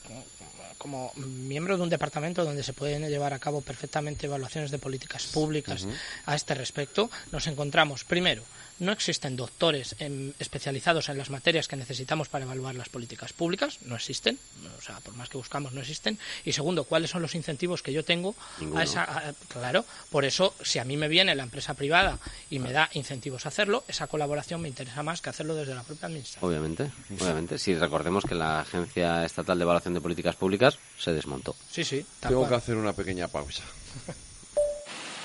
[0.84, 5.24] como miembro de un departamento donde se pueden llevar a cabo perfectamente evaluaciones de políticas
[5.28, 5.88] públicas
[6.26, 8.44] a este respecto, nos encontramos, primero,
[8.84, 9.96] no existen doctores
[10.40, 14.38] especializados en las materias que necesitamos para evaluar las políticas públicas, no existen,
[14.78, 16.20] o sea, por más que buscamos no existen.
[16.46, 18.36] Y segundo, ¿cuáles son los incentivos que yo tengo
[18.76, 22.20] a esa claro, por eso si a mí me viene la empresa privada
[22.50, 25.84] y me da incentivos a hacerlo, esa colaboración me interesa más que hacerlo desde la
[25.84, 26.50] propia administración.
[26.50, 31.56] Obviamente, obviamente, si recordemos que la Agencia Estatal de Evaluación de Políticas Públicas se desmontó.
[31.72, 33.64] Sí, sí, Tengo que hacer una pequeña pausa.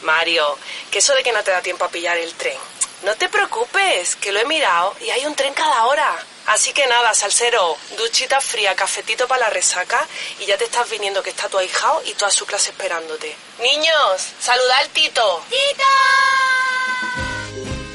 [0.04, 0.44] Mario,
[0.90, 2.56] que eso de que no te da tiempo a pillar el tren
[3.04, 6.16] no te preocupes, que lo he mirado y hay un tren cada hora.
[6.46, 10.06] Así que nada, salsero, duchita fría, cafetito para la resaca
[10.40, 13.36] y ya te estás viniendo que está tu ahijao y toda su clase esperándote.
[13.60, 15.44] Niños, saluda al Tito.
[15.50, 15.84] ¡Tito!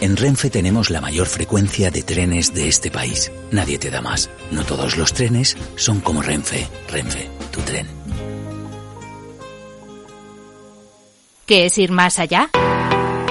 [0.02, 3.32] En Renfe tenemos la mayor frecuencia de trenes de este país.
[3.52, 4.30] Nadie te da más.
[4.52, 6.68] No todos los trenes son como Renfe.
[6.90, 7.88] Renfe, tu tren.
[11.46, 12.50] ¿Qué es ir más allá?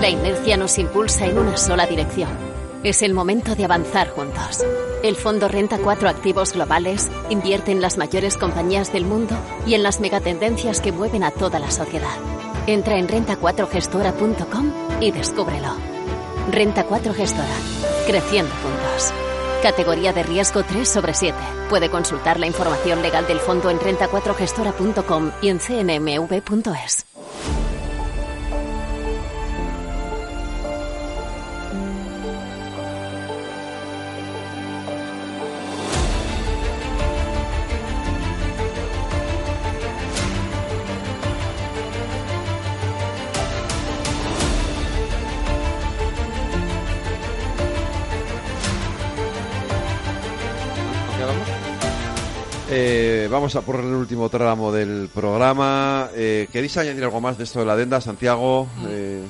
[0.00, 2.30] la inercia nos impulsa en una sola dirección.
[2.82, 4.64] Es el momento de avanzar juntos.
[5.02, 9.82] El Fondo Renta 4 Activos Globales invierte en las mayores compañías del mundo y en
[9.82, 12.16] las megatendencias que mueven a toda la sociedad.
[12.66, 15.74] Entra en renta4gestora.com y descúbrelo.
[16.50, 17.56] Renta 4 Gestora.
[18.06, 19.12] Creciendo juntos.
[19.62, 21.36] Categoría de riesgo 3 sobre 7.
[21.68, 27.06] Puede consultar la información legal del fondo en renta4gestora.com y en cnmv.es.
[52.74, 56.08] Eh, vamos a por el último tramo del programa.
[56.16, 58.66] Eh, ¿Queréis añadir algo más de esto de la adenda, Santiago?
[58.88, 59.22] Eh,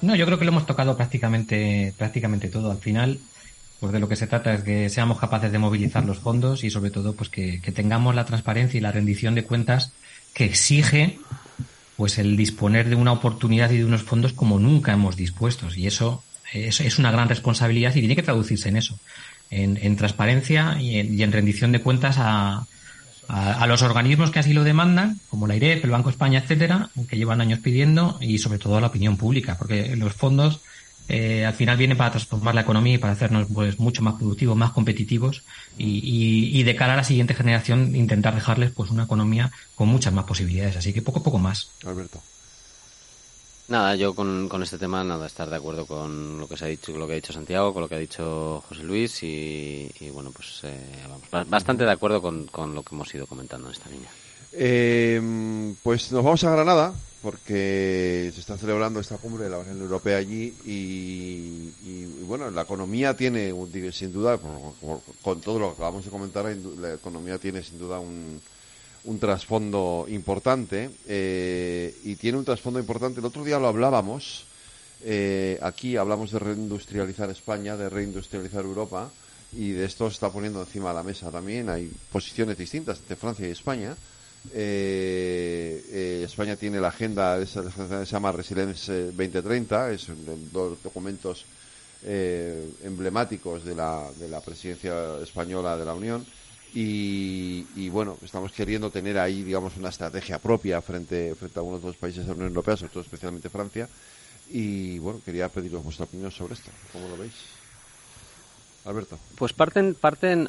[0.00, 2.70] no, yo creo que lo hemos tocado prácticamente, prácticamente todo.
[2.70, 3.18] Al final,
[3.80, 6.70] pues de lo que se trata es que seamos capaces de movilizar los fondos y
[6.70, 9.92] sobre todo pues que, tengamos la transparencia y la rendición de cuentas
[10.32, 11.18] que exige
[11.98, 15.76] pues el disponer de una oportunidad y de unos fondos como nunca hemos dispuestos.
[15.76, 16.24] Y eso,
[16.54, 18.98] eso es una gran responsabilidad y tiene que traducirse en eso
[19.50, 22.66] en, transparencia y en, rendición de cuentas a,
[23.28, 27.16] a, los organismos que así lo demandan, como la IREF, el Banco España, etcétera, que
[27.16, 30.60] llevan años pidiendo, y sobre todo a la opinión pública, porque los fondos
[31.08, 34.56] eh, al final vienen para transformar la economía y para hacernos pues mucho más productivos,
[34.56, 35.42] más competitivos
[35.76, 40.12] y, y, de cara a la siguiente generación intentar dejarles pues una economía con muchas
[40.12, 40.76] más posibilidades.
[40.76, 41.72] Así que poco a poco más.
[41.84, 42.22] Alberto.
[43.70, 46.68] Nada, yo con, con, este tema, nada, estar de acuerdo con lo que se ha
[46.68, 50.32] dicho, lo que ha dicho Santiago, con lo que ha dicho José Luis y, bueno,
[50.32, 50.76] pues eh,
[51.08, 54.10] vamos, bastante de acuerdo con, con, lo que hemos ido comentando en esta línea.
[54.54, 56.92] Eh, pues nos vamos a Granada
[57.22, 62.62] porque se está celebrando esta cumbre de la Unión Europea allí y, y, bueno, la
[62.62, 63.54] economía tiene,
[63.92, 64.36] sin duda,
[65.22, 66.44] con todo lo que acabamos de comentar,
[66.80, 68.40] la economía tiene sin duda un
[69.04, 73.20] un trasfondo importante eh, y tiene un trasfondo importante.
[73.20, 74.44] El otro día lo hablábamos,
[75.02, 79.10] eh, aquí hablamos de reindustrializar España, de reindustrializar Europa
[79.52, 81.70] y de esto se está poniendo encima de la mesa también.
[81.70, 83.96] Hay posiciones distintas entre Francia y España.
[84.52, 91.44] Eh, España tiene la agenda, se llama Resilience 2030, es de los documentos
[92.02, 96.24] emblemáticos de la, de la presidencia española de la Unión
[96.72, 101.88] y, bueno, estamos queriendo tener ahí, digamos, una estrategia propia frente, frente a algunos de
[101.88, 103.88] los países de la Unión Europea, sobre todo especialmente Francia.
[104.50, 106.70] Y bueno, quería pediros vuestra opinión sobre esto.
[106.92, 107.32] ¿Cómo lo veis?
[108.84, 109.18] Alberto.
[109.36, 110.48] Pues parten, parten,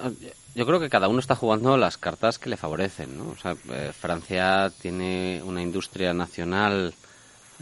[0.56, 3.30] yo creo que cada uno está jugando las cartas que le favorecen, ¿no?
[3.30, 6.94] O sea, eh, Francia tiene una industria nacional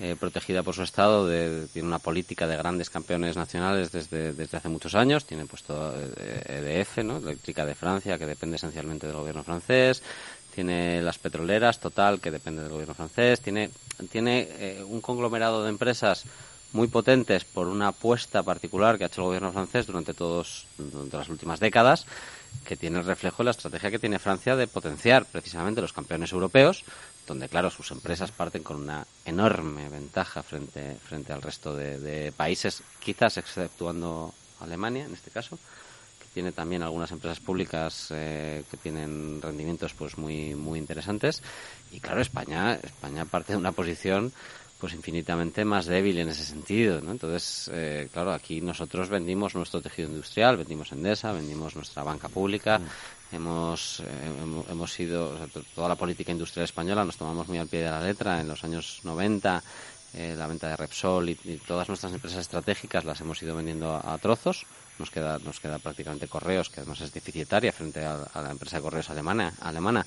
[0.02, 1.28] eh, protegida por su Estado,
[1.68, 7.00] tiene una política de grandes campeones nacionales desde, desde hace muchos años, tiene puesto EDF,
[7.00, 7.18] eh, ¿no?
[7.18, 10.02] Eléctrica de Francia, que depende esencialmente del gobierno francés,
[10.56, 13.72] tiene las petroleras, Total, que depende del gobierno francés, tiene,
[14.12, 16.26] tiene eh, un conglomerado de empresas
[16.72, 21.18] muy potentes por una apuesta particular que ha hecho el gobierno francés durante todos durante
[21.18, 22.06] las últimas décadas
[22.64, 26.32] que tiene el reflejo de la estrategia que tiene Francia de potenciar precisamente los campeones
[26.32, 26.84] europeos
[27.30, 32.82] donde claro sus empresas parten con una enorme ventaja frente frente al resto de, países,
[33.00, 35.60] quizás exceptuando Alemania en este caso,
[36.20, 41.44] que tiene también algunas empresas públicas eh, que tienen rendimientos pues muy muy interesantes.
[41.92, 44.34] Y claro España España parte de una posición
[44.80, 47.12] pues infinitamente más débil en ese sentido, ¿no?
[47.12, 52.80] Entonces, eh, claro, aquí nosotros vendimos nuestro tejido industrial, vendimos Endesa, vendimos nuestra banca pública,
[52.80, 54.06] mm hemos, eh,
[54.70, 55.38] hemos sido,
[55.76, 58.64] toda la política industrial española nos tomamos muy al pie de la letra en los
[58.64, 59.64] años 90,
[60.14, 61.36] eh, la venta de Repsol y,
[61.68, 64.66] todas nuestras empresas estratégicas las hemos ido vendiendo a, trozos.
[64.98, 68.84] Nos queda, nos queda prácticamente Correos, que además es deficitaria frente a, la empresa de
[68.84, 70.06] Correos alemana, alemana,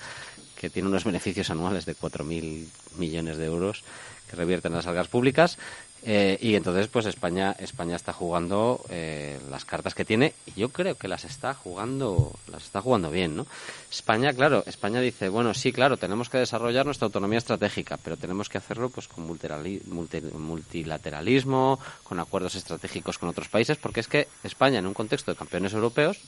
[0.57, 2.67] que tiene unos beneficios anuales de 4.000
[2.97, 3.85] millones de euros
[4.33, 5.59] que revierten las algas públicas
[6.05, 10.71] eh, y entonces, pues España, España está jugando eh, las cartas que tiene y yo
[10.71, 13.47] creo que las está jugando, las está jugando bien, ¿no?
[13.89, 18.49] España, claro, España dice, bueno, sí, claro, tenemos que desarrollar nuestra autonomía estratégica, pero tenemos
[18.49, 24.81] que hacerlo pues con multilateralismo, con acuerdos estratégicos con otros países, porque es que España,
[24.81, 26.19] en un contexto de campeones europeos,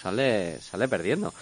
[0.00, 1.34] sale, sale perdiendo.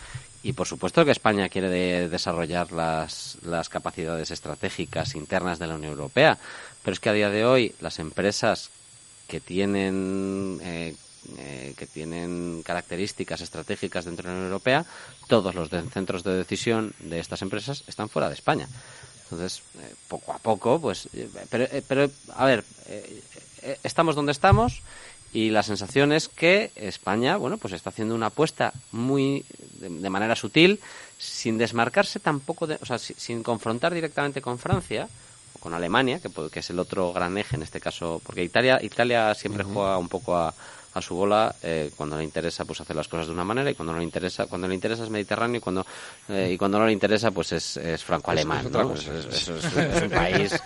[0.42, 5.92] Y por supuesto que España quiere desarrollar las, las capacidades estratégicas internas de la Unión
[5.92, 6.38] Europea,
[6.84, 8.70] pero es que a día de hoy las empresas
[9.26, 10.94] que tienen eh,
[11.38, 14.86] eh, que tienen características estratégicas dentro de la Unión Europea,
[15.26, 18.68] todos los centros de decisión de estas empresas están fuera de España.
[19.24, 21.08] Entonces, eh, poco a poco, pues,
[21.50, 22.62] pero, pero a ver,
[23.82, 24.82] estamos donde estamos
[25.36, 29.44] y la sensación es que España, bueno, pues está haciendo una apuesta muy
[29.80, 30.80] de, manera sutil,
[31.18, 35.10] sin desmarcarse tampoco, de, o sea, sin confrontar directamente con Francia,
[35.60, 39.34] con Alemania, que, que, es el otro gran eje en este caso, porque Italia, Italia
[39.34, 40.54] siempre juega un poco a,
[40.96, 43.74] a su bola eh, cuando le interesa pues hacer las cosas de una manera y
[43.74, 45.84] cuando no le interesa cuando le interesa es Mediterráneo y cuando
[46.30, 48.94] eh, y cuando no le interesa pues es, es franco alemán ¿no?
[48.94, 49.48] es, es,
[50.02, 50.58] un país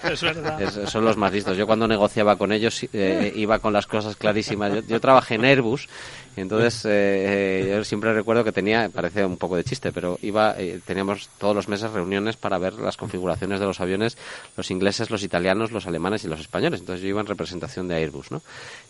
[0.87, 4.72] son los más listos yo cuando negociaba con ellos eh, iba con las cosas clarísimas
[4.72, 5.89] yo, yo trabajé en Airbus
[6.37, 10.55] entonces, eh, eh, yo siempre recuerdo que tenía, parece un poco de chiste, pero iba,
[10.59, 14.16] eh, teníamos todos los meses reuniones para ver las configuraciones de los aviones,
[14.57, 16.81] los ingleses, los italianos, los alemanes y los españoles.
[16.81, 18.43] Entonces yo iba en representación de Airbus, ¿no?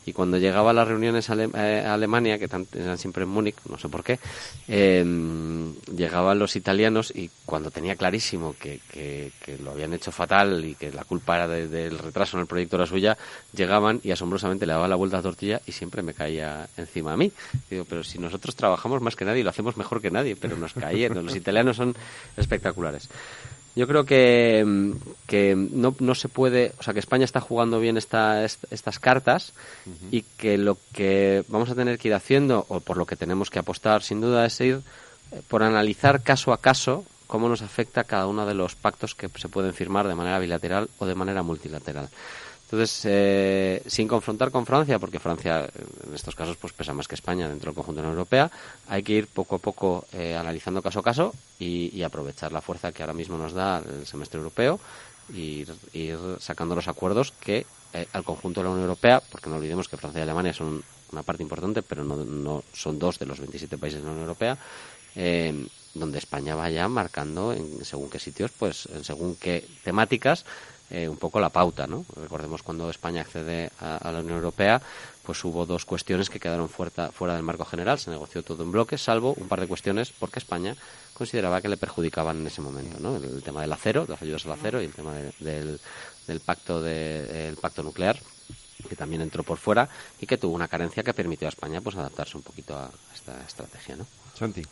[0.07, 3.88] Y cuando llegaba a las reuniones a, Alemania, que eran siempre en Múnich, no sé
[3.88, 4.18] por qué,
[4.66, 8.80] llegaban los italianos y cuando tenía clarísimo que,
[9.62, 12.86] lo habían hecho fatal y que la culpa era del retraso en el proyecto era
[12.86, 13.18] suya,
[13.55, 17.12] llegaban y asombrosamente le daban la vuelta a la tortilla y siempre me caía encima
[17.12, 17.32] a mí.
[17.68, 20.57] Digo, pero si nosotros trabajamos más que nadie y lo hacemos mejor que nadie, pero
[20.57, 21.14] nos caen.
[21.24, 21.94] Los italianos son
[22.36, 23.09] espectaculares.
[23.81, 24.93] Yo creo que, mm,
[25.26, 29.55] que no, no, se puede, o sea, que España está jugando bien esta, estas cartas
[30.11, 33.49] y que lo que vamos a tener que ir haciendo, o por lo que tenemos
[33.49, 34.83] que apostar sin duda, es ir
[35.33, 39.31] eh, por analizar caso a caso cómo nos afecta cada uno de los pactos que
[39.37, 42.11] se pueden firmar de manera bilateral o de manera multilateral.
[42.71, 45.68] Entonces, eh, sin confrontar con Francia, porque Francia
[46.07, 48.49] en estos casos pues pesa más que España dentro del conjunto de la Unión Europea,
[48.87, 52.93] hay que ir poco a poco eh, analizando caso a caso y, aprovechar la fuerza
[52.93, 54.79] que ahora mismo nos da el semestre europeo
[55.35, 59.57] y ir, sacando los acuerdos que eh, al conjunto de la Unión Europea, porque no
[59.57, 63.27] olvidemos que Francia y Alemania son una parte importante, pero no, no son dos de
[63.27, 64.57] los 27 países de la Unión Europea,
[65.93, 70.45] donde España vaya marcando en según qué sitios, pues en según qué temáticas,
[70.91, 72.05] eh, un poco la pauta, ¿no?
[72.16, 74.82] Recordemos cuando España accede a, la Unión Europea,
[75.22, 78.72] pues hubo dos cuestiones que quedaron fuera, fuera del marco general, se negoció todo en
[78.72, 80.74] bloque, salvo un par de cuestiones porque España
[81.14, 83.16] consideraba que le perjudicaban en ese momento, ¿no?
[83.16, 85.80] El, tema del acero, las ayudas al acero y el tema del,
[86.26, 88.18] del pacto de, pacto nuclear
[88.88, 89.88] que también entró por fuera
[90.20, 93.41] y que tuvo una carencia que permitió a España pues adaptarse un poquito a esta
[93.47, 94.07] estrategia, ¿no?
[94.34, 94.62] Santi.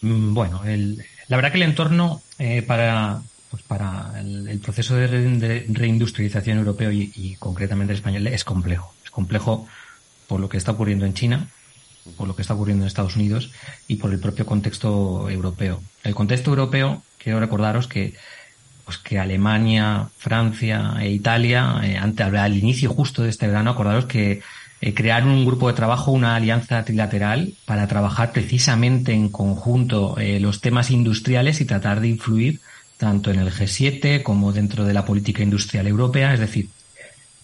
[0.00, 5.66] Mm, bueno, el, la verdad que el entorno eh, para pues para el, proceso de,
[5.68, 8.94] reindustrialización europeo y, concretamente español es complejo.
[9.04, 9.66] Es complejo
[10.26, 11.48] por lo que está ocurriendo en China,
[12.16, 13.50] por lo que está ocurriendo en Estados Unidos
[13.88, 15.82] y por el propio contexto europeo.
[16.02, 18.14] El contexto europeo, quiero recordaros que
[18.84, 24.42] pues que Alemania, Francia e Italia, eh, al inicio justo de este verano, acordaros que
[24.80, 30.38] eh, crearon un grupo de trabajo, una alianza trilateral, para trabajar precisamente en conjunto eh,
[30.38, 32.60] los temas industriales y tratar de influir
[32.96, 36.32] tanto en el G7 como dentro de la política industrial europea.
[36.32, 36.68] Es decir,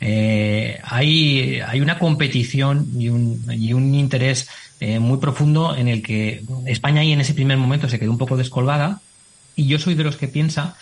[0.00, 4.48] eh, hay, hay, una competición y un, y un interés
[4.80, 8.18] eh, muy profundo en el que España ahí en ese primer momento se quedó un
[8.18, 9.00] poco descolgada
[9.54, 10.76] y yo soy de los que piensa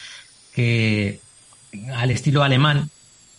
[0.55, 1.21] que
[1.95, 2.89] al estilo alemán,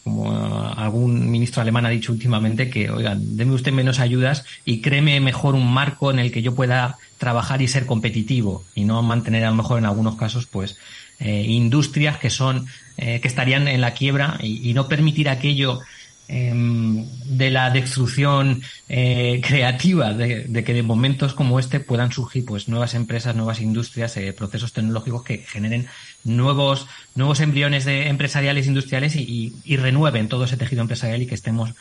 [0.03, 0.31] como
[0.77, 5.55] algún ministro alemán ha dicho últimamente, que, oigan, deme usted menos ayudas y créeme mejor
[5.55, 9.49] un marco en el que yo pueda trabajar y ser competitivo y no mantener a
[9.49, 10.77] lo mejor en algunos casos pues
[11.23, 12.65] eh, industrias que son
[12.97, 15.79] eh, que estarían en la quiebra y, no permitir aquello
[16.27, 22.67] em, de la destrucción eh, creativa de, que de momentos como este puedan surgir pues
[22.67, 25.85] nuevas empresas nuevas industrias procesos tecnológicos que generen
[26.23, 31.75] nuevos nuevos embriones de empresariales industriales y, renueven todo ese tejido empresarial y que estemos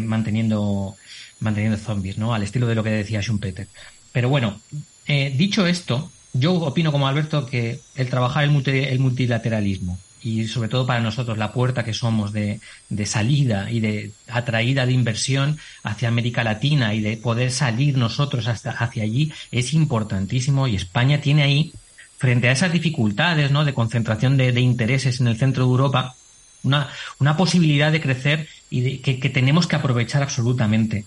[0.00, 0.96] manteniendo
[1.38, 3.68] manteniendo zombies no al estilo de lo que decía Schumpeter.
[4.12, 4.58] Pero bueno
[5.06, 11.00] dicho esto yo opino como Alberto que el trabajar el, multilateralismo y sobre todo para
[11.00, 12.60] nosotros la puerta que somos de,
[13.06, 18.72] salida y de atraída de inversión hacia América Latina y de poder salir nosotros hasta
[18.72, 21.72] hacia allí es importantísimo y España tiene ahí
[22.18, 23.64] frente a esas dificultades ¿no?
[23.64, 26.16] de concentración de, intereses en el centro de Europa
[26.64, 26.88] una,
[27.20, 31.04] una posibilidad de crecer y que, que tenemos que aprovechar absolutamente.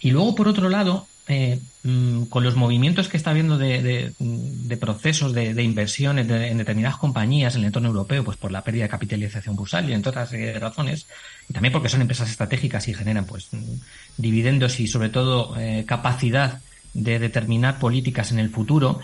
[0.00, 4.12] Y luego, por otro lado, eh, mm, con los movimientos que está habiendo de,
[4.78, 8.90] procesos de, inversión en, determinadas compañías en el entorno europeo, pues por la pérdida de
[8.90, 11.06] capitalización bursal y entre otras eh, razones,
[11.48, 13.74] y también porque son empresas estratégicas y generan pues mm,
[14.18, 16.60] dividendos y sobre todo eh, capacidad
[16.92, 19.00] de determinar políticas en el futuro,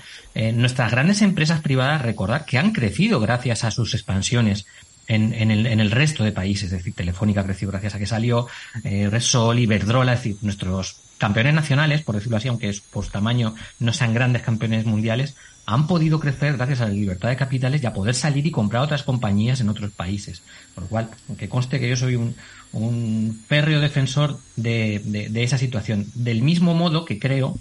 [0.55, 4.65] nuestras grandes empresas privadas, recordad que han crecido gracias a sus expansiones
[5.11, 6.65] en, el, en, el, resto de países.
[6.65, 8.47] Es decir, Telefónica creció gracias a que salió,
[8.85, 13.93] eh, Resol, Iberdrola, es decir, nuestros campeones nacionales, por decirlo así, aunque por tamaño no
[13.93, 17.93] sean grandes campeones mundiales, han podido crecer gracias a la libertad de capitales y a
[17.93, 20.43] poder salir y comprar otras compañías en otros países.
[20.75, 22.35] Por lo cual, que conste que yo soy un,
[22.73, 26.07] un férreo defensor de, de, esa situación.
[26.15, 27.59] Del mismo modo que creo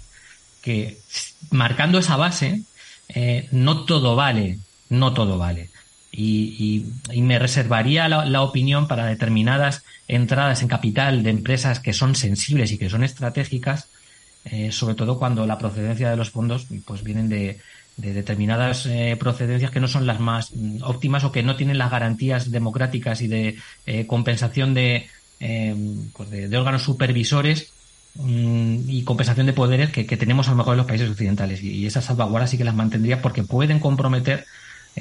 [0.62, 0.98] que
[1.50, 2.62] marcando esa base,
[3.10, 4.58] eh, no todo vale,
[4.88, 5.68] no todo vale
[6.12, 6.86] y,
[7.16, 12.78] me reservaría la, opinión para determinadas entradas en capital de empresas que son sensibles y
[12.78, 13.88] que son estratégicas,
[14.44, 17.60] eh, sobre todo cuando la procedencia de los fondos pues vienen de,
[17.96, 21.90] determinadas eh, procedencias que no son las más mm, óptimas o que no tienen las
[21.90, 25.08] garantías democráticas y de eh, compensación de,
[26.14, 27.72] pues de, órganos supervisores
[28.14, 31.62] mm, y compensación de poderes que, tenemos a lo mejor en los países occidentales.
[31.62, 34.46] Y, y esas salvaguardas sí que las mantendría porque pueden comprometer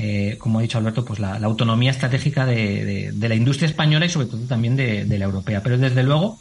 [0.01, 4.27] eh, como ha dicho Alberto, pues la, autonomía estratégica de, la industria española y sobre
[4.27, 5.61] todo también de, la europea.
[5.61, 6.39] Pero desde luego,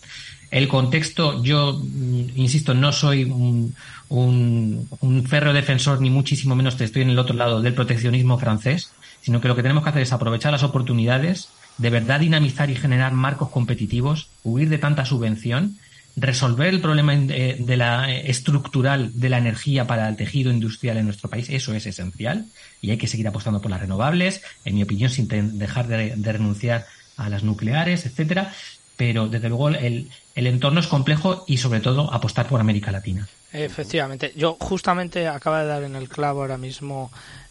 [0.53, 3.75] el contexto, yo mm, insisto, no soy un,
[4.11, 8.93] un, férreo defensor, ni muchísimo menos te estoy en el otro lado del proteccionismo francés,
[9.23, 11.49] sino que lo que tenemos que hacer es aprovechar las oportunidades,
[11.79, 15.79] de verdad dinamizar y generar marcos competitivos, huir de tanta subvención
[16.21, 21.31] resolver el problema de, la estructural de la energía para el tejido industrial en nuestro
[21.31, 22.47] país, eso es esencial
[22.81, 26.87] y hay que seguir apostando por las renovables, en mi opinión, sin dejar de, renunciar
[27.17, 28.53] a las nucleares, etcétera.
[28.97, 33.29] Pero desde luego el, el entorno es complejo y sobre todo apostar por América Latina.
[33.53, 37.11] Efectivamente, yo justamente acaba de dar en el clavo ahora mismo,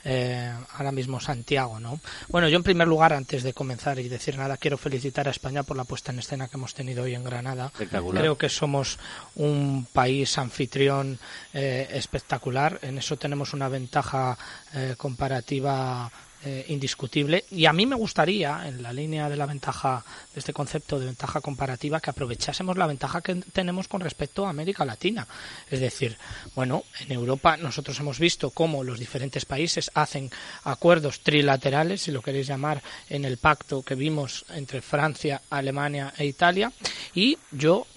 [0.09, 1.99] eh, ahora mismo Santiago, ¿no?
[2.29, 5.63] Bueno, yo en primer lugar, antes de comenzar y decir nada, quiero felicitar a España
[5.63, 7.73] por la puesta en escena que hemos tenido hoy en Granada.
[7.77, 8.99] Creo que somos
[9.35, 11.19] un país anfitrión
[11.53, 12.79] eh, espectacular.
[12.83, 14.37] En eso tenemos una ventaja
[14.73, 16.09] eh, comparativa
[16.45, 17.45] eh, indiscutible.
[17.51, 21.07] Y a mí me gustaría, en la línea de la ventaja, de este concepto de
[21.07, 25.27] ventaja comparativa, que aprovechásemos la ventaja que tenemos con respecto a América Latina.
[25.69, 26.17] Es decir,
[26.55, 30.29] bueno, en Europa nosotros hemos visto cómo los diferentes países hacen
[30.63, 36.25] acuerdos trilaterales, si lo queréis llamar, en el pacto que vimos entre Francia, Alemania e
[36.25, 36.71] Italia.
[37.13, 37.87] Y yo,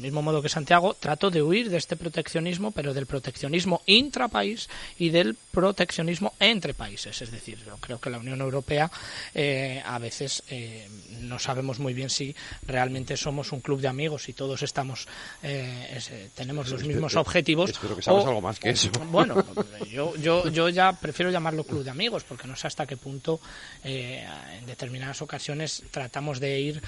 [0.00, 4.70] del mismo modo que Santiago, trato de huir de este proteccionismo, pero del proteccionismo intrapaís
[4.98, 7.20] y del proteccionismo entre países.
[7.20, 8.90] Es decir, yo creo que la Unión Europea
[9.34, 10.88] eh, a veces eh,
[11.20, 12.34] no sabemos muy bien si
[12.66, 15.06] realmente somos un club de amigos y todos estamos
[15.42, 16.00] eh,
[16.34, 17.68] tenemos los mismos objetivos.
[17.68, 18.90] Espero que sabes algo más que eso.
[19.10, 19.44] Bueno,
[19.90, 23.40] yo, yo, yo ya prefiero llamarlo club de amigos porque no sé hasta qué punto
[23.82, 26.82] en determinadas ocasiones tratamos de ir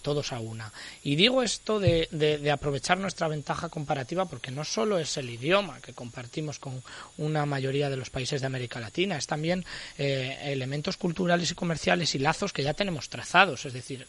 [0.00, 0.72] todos a una.
[1.02, 5.80] Y digo esto de, de aprovechar nuestra ventaja comparativa porque no solo es el idioma
[5.80, 6.82] que compartimos con
[7.16, 9.64] una mayoría de los países de América Latina, es también
[9.98, 14.06] eh, elementos culturales y comerciales y lazos que ya tenemos trazados, es decir,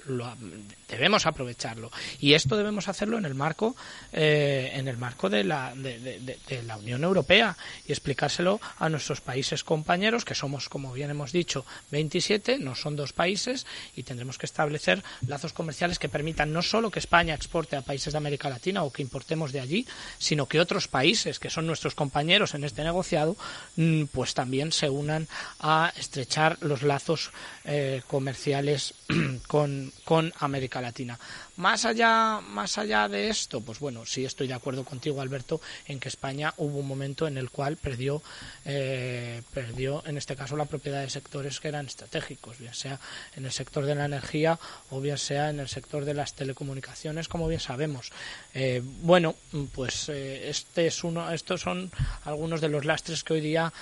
[0.88, 1.92] debemos aprovecharlo.
[2.20, 3.76] Y esto debemos hacerlo en el marco
[4.12, 7.58] eh, en el marco de la, de, la Unión Europea
[7.88, 12.96] y explicárselo a nuestros países compañeros que somos, como bien hemos dicho, 27, no son
[12.96, 13.66] dos países
[13.96, 18.14] y tendremos que establecer lazos comerciales que permitan no solo que España exporte a países
[18.14, 19.88] de América Latina o que importemos de allí,
[20.20, 23.36] sino que otros países que son nuestros compañeros en este negociado,
[23.76, 25.28] mm, pues también se unan
[25.60, 27.32] a estrechar los lazos
[27.66, 28.94] eh, comerciales
[29.48, 31.20] con, con América Latina.
[31.58, 36.00] Más allá, más allá de esto, pues bueno, sí estoy de acuerdo contigo, Alberto, en
[36.00, 38.22] que España hubo un momento en el cual perdió,
[38.64, 43.00] eh, perdió en este caso la propiedad de sectores que eran estratégicos, bien sea
[43.36, 44.60] en el sector de la energía
[44.92, 48.12] o bien sea en el sector de las telecomunicaciones, como bien sabemos.
[48.54, 49.34] Eh, bueno,
[49.74, 51.92] pues eh, este es uno, estos son
[52.26, 53.74] algunos de los lastres que hoy día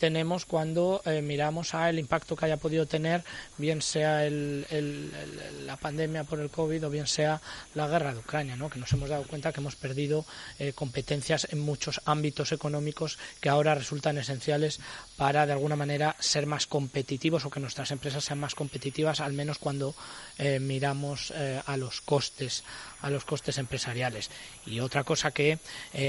[0.00, 3.22] tenemos cuando miramos a el impacto que haya podido tener,
[3.58, 7.40] bien sea la pandemia por el COVID o bien sea
[7.74, 8.70] la guerra de Ucrania, ¿no?
[8.70, 10.24] que nos hemos dado cuenta que hemos perdido
[10.58, 14.80] eh, competencias en muchos ámbitos económicos que ahora resultan esenciales
[15.16, 19.32] para, de alguna manera, ser más competitivos o que nuestras empresas sean más competitivas, al
[19.32, 19.94] menos cuando
[20.38, 22.64] eh, miramos eh, a los costes
[23.02, 24.30] a los costes empresariales.
[24.64, 25.58] Y otra cosa que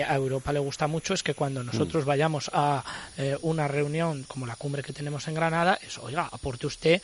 [0.07, 2.07] a Europa le gusta mucho es que cuando nosotros mm.
[2.07, 2.83] vayamos a
[3.41, 7.01] una reunión como la cumbre que tenemos en Granada, es, oiga, aporte usted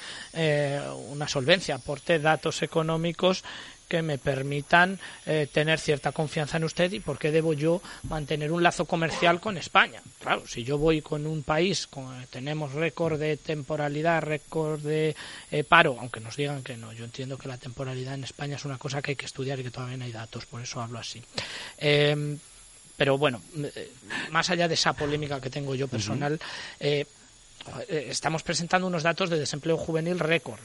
[1.09, 3.43] una solvencia, aporte datos económicos
[3.89, 8.51] que me permitan eh, tener cierta confianza en usted y por qué debo yo mantener
[8.51, 10.01] un lazo comercial con España.
[10.19, 15.15] Claro, si yo voy con un país, con, tenemos récord de temporalidad, récord de
[15.51, 18.63] eh, paro, aunque nos digan que no, yo entiendo que la temporalidad en España es
[18.63, 20.99] una cosa que hay que estudiar y que todavía no hay datos, por eso hablo
[20.99, 21.21] así.
[21.79, 22.37] Em,
[22.95, 23.91] pero bueno, eh,
[24.29, 26.39] más allá de esa polémica que tengo yo personal,
[27.87, 30.59] estamos presentando unos datos de desempleo juvenil récord.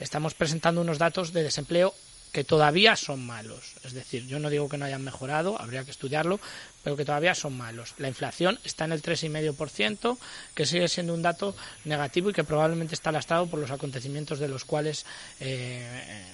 [0.00, 1.94] Estamos presentando unos datos de desempleo
[2.34, 3.74] que todavía son malos.
[3.84, 6.40] Es decir, yo no digo que no hayan mejorado, habría que estudiarlo,
[6.82, 7.94] pero que todavía son malos.
[7.96, 10.18] La inflación está en el 3,5%,
[10.52, 11.54] que sigue siendo un dato
[11.84, 15.06] negativo y que probablemente está lastrado por los acontecimientos de los cuales,
[15.38, 16.26] eh,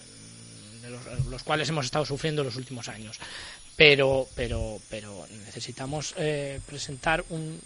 [1.28, 3.18] los, cuales hemos estado sufriendo los últimos años.
[3.76, 7.60] Pero, pero, pero necesitamos eh, presentar un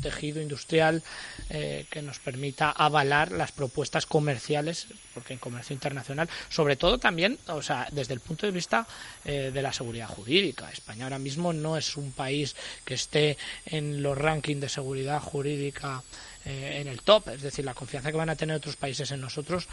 [0.00, 1.02] tejido industrial
[1.48, 7.38] eh, que nos permita avalar las propuestas comerciales, porque en comercio internacional, sobre todo también,
[7.48, 8.86] o sea, desde el punto de vista
[9.24, 10.70] eh, de la seguridad jurídica.
[10.70, 13.36] España ahora mismo no es un país que esté
[13.66, 16.02] en los rankings de seguridad jurídica
[16.44, 19.20] eh, en el top, es decir, la confianza que van a tener otros países en
[19.20, 19.68] nosotros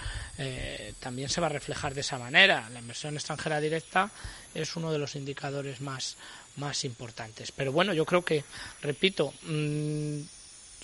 [0.99, 2.69] también se va a reflejar de esa manera.
[2.73, 4.11] La inversión extranjera directa
[4.53, 6.17] es uno de los indicadores más,
[6.58, 7.51] más importantes.
[7.51, 8.43] Pero bueno, yo creo que,
[8.82, 10.20] repito, mm,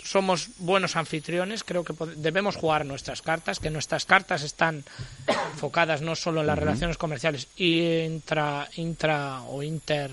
[0.03, 4.83] somos buenos anfitriones, creo que debemos jugar nuestras cartas, que nuestras cartas están
[5.53, 10.11] enfocadas no solo en las relaciones comerciales intra, intra o inter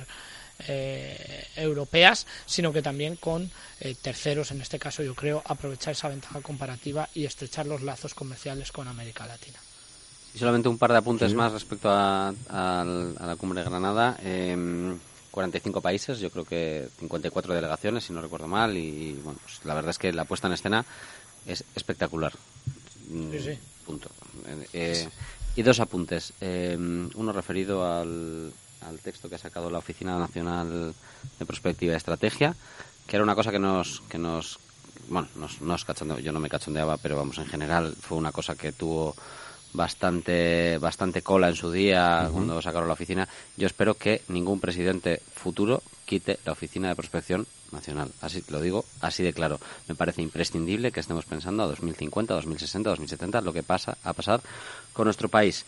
[0.69, 3.51] eh, europeas, sino que también con
[3.81, 8.15] eh, terceros, en este caso yo creo, aprovechar esa ventaja comparativa y estrechar los lazos
[8.15, 9.59] comerciales con América Latina.
[10.35, 14.17] Y solamente un par de apuntes más respecto a, la cumbre de Granada.
[15.31, 19.65] 45 em, países, yo creo que 54 delegaciones, si no recuerdo mal, y bueno, pues
[19.65, 20.85] la verdad es que la puesta en escena
[21.47, 22.33] es espectacular.
[23.09, 23.59] Sí, sí.
[23.85, 24.09] Punto.
[24.73, 25.09] Eh,
[25.57, 26.33] y dos apuntes.
[26.41, 28.53] Em, uno referido al,
[28.83, 30.95] al texto que ha sacado la Oficina Nacional
[31.39, 32.55] de Prospectiva y Estrategia,
[33.07, 34.59] que era una cosa que nos, que nos
[35.09, 35.85] bueno, nos, nos
[36.23, 39.17] yo no me cachondeaba, pero vamos, en general fue una cosa que tuvo
[39.73, 43.29] bastante bastante cola en su día cuando sacaron la oficina.
[43.57, 48.11] Yo espero que ningún presidente futuro quite la oficina de prospección nacional.
[48.21, 49.61] Así lo digo, así de claro.
[49.87, 54.41] Me parece imprescindible que estemos pensando a 2050, 2060, 2070 lo que pasa a pasar
[54.93, 55.65] con nuestro país.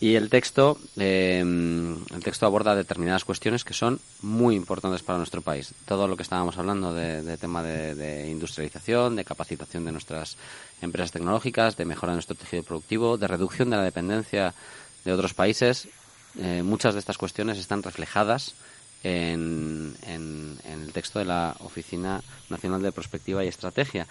[0.00, 5.42] Y el texto, eh, el texto aborda determinadas cuestiones que son muy importantes para nuestro
[5.42, 5.74] país.
[5.86, 10.36] Todo lo que estábamos hablando de, tema de, industrialización, de capacitación de nuestras
[10.80, 14.54] empresas tecnológicas, de mejora de nuestro tejido productivo, de reducción de la dependencia
[15.04, 15.88] de otros países,
[16.38, 18.54] eh, muchas de estas cuestiones están reflejadas
[19.02, 24.06] en, el texto de la Oficina Nacional de Prospectiva y Estrategia,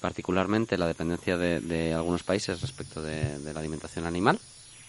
[0.00, 4.40] particularmente la dependencia de, algunos países respecto de la alimentación animal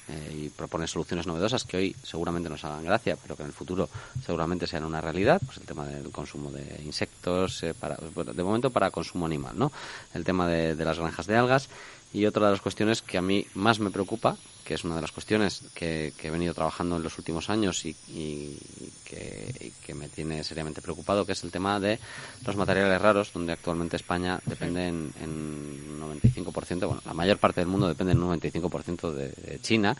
[0.09, 3.53] eh, y propone soluciones novedosas que hoy seguramente nos hagan gracia, pero que en el
[3.53, 3.89] futuro
[4.25, 8.69] seguramente sean una realidad, pues el tema del consumo de insectos, eh, para, de momento
[8.69, 9.71] para consumo animal, ¿no?
[10.13, 11.69] El tema de, de las granjas de algas
[12.13, 14.37] y otra de las cuestiones que a mí más me preocupa,
[14.67, 17.95] que es una de las cuestiones que, he venido trabajando en los últimos años y,
[19.05, 21.97] que, me tiene seriamente preocupado, que es el tema de
[22.45, 27.69] los materiales raros, donde actualmente España depende en, en 95%, bueno, la mayor parte del
[27.69, 29.95] mundo depende en 95% de, China.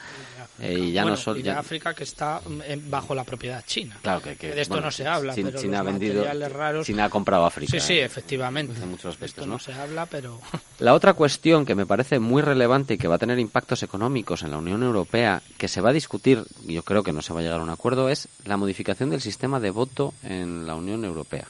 [0.59, 1.41] Eh, y ya no solo.
[1.41, 2.41] de África que está
[2.89, 3.97] bajo la propiedad china.
[4.01, 6.86] Claro que, de esto no se habla, pero China ha vendido, raros.
[6.86, 7.72] China ha comprado África.
[7.72, 8.82] Sí, sí, efectivamente.
[8.82, 9.59] En muchos aspectos, ¿no?
[9.59, 10.41] se habla, pero.
[10.80, 14.43] La otra cuestión que me parece muy relevante y que va a tener impactos económicos
[14.43, 17.39] en la Unión Europea, que se va a discutir, yo creo que no se va
[17.39, 21.05] a llegar a un acuerdo, es la modificación del sistema de voto en la Unión
[21.05, 21.47] Europea.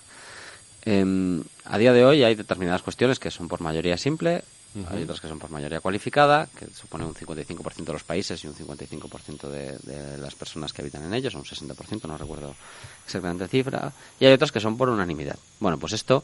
[0.84, 4.44] Em, a día de hoy hay determinadas cuestiones que son por mayoría simple,
[4.90, 8.48] hay otras que son por mayoría cualificada, que supone un 55% de los países y
[8.48, 12.56] un 55% de, de, las personas que habitan en ellos, o un 60%, no recuerdo
[13.04, 15.38] exactamente la cifra, y hay otras que son por unanimidad.
[15.60, 16.24] Bueno, pues esto,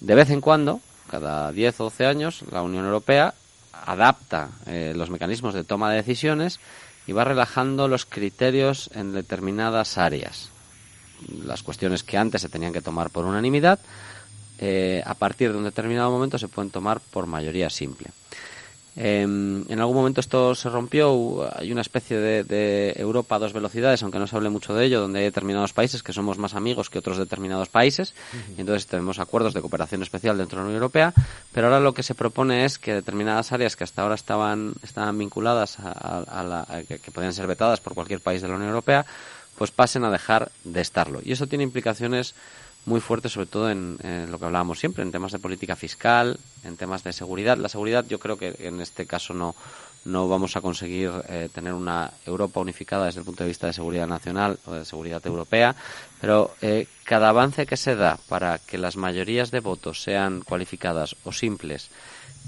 [0.00, 0.80] de vez en cuando,
[1.10, 3.34] cada 10 o 12 años, la Unión Europea
[3.84, 6.60] adapta eh, los mecanismos de toma de decisiones
[7.06, 10.50] y va relajando los criterios en determinadas áreas.
[11.44, 13.78] Las cuestiones que antes se tenían que tomar por unanimidad,
[14.58, 18.08] eh, a partir de un determinado momento se pueden tomar por mayoría simple.
[19.02, 24.02] Em, en algún momento esto se rompió, hay una especie de, Europa a dos velocidades,
[24.02, 26.90] aunque no se hable mucho de ello, donde hay determinados países que somos más amigos
[26.90, 28.12] que otros determinados países,
[28.58, 31.14] y entonces tenemos acuerdos de cooperación especial dentro de la Unión Europea,
[31.50, 35.16] pero ahora lo que se propone es que determinadas áreas que hasta ahora estaban, estaban
[35.16, 39.06] vinculadas a, la, que, que podían ser vetadas por cualquier país de la Unión Europea,
[39.56, 41.20] pues pasen a dejar de estarlo.
[41.24, 42.34] Y eso tiene implicaciones
[42.86, 43.98] muy fuerte, sobre todo en,
[44.30, 47.58] lo que hablábamos siempre, en temas de política fiscal, en temas de seguridad.
[47.58, 49.54] La seguridad yo creo que en este caso no,
[50.04, 53.72] no vamos a conseguir eh, tener una Europa unificada desde el punto de vista de
[53.72, 55.76] seguridad nacional o de seguridad europea,
[56.20, 61.16] pero eh, cada avance que se da para que las mayorías de votos sean cualificadas
[61.24, 61.90] o simples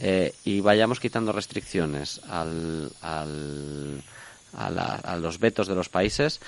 [0.00, 4.02] eh, y vayamos quitando restricciones al, al,
[4.54, 6.40] a los vetos de los países,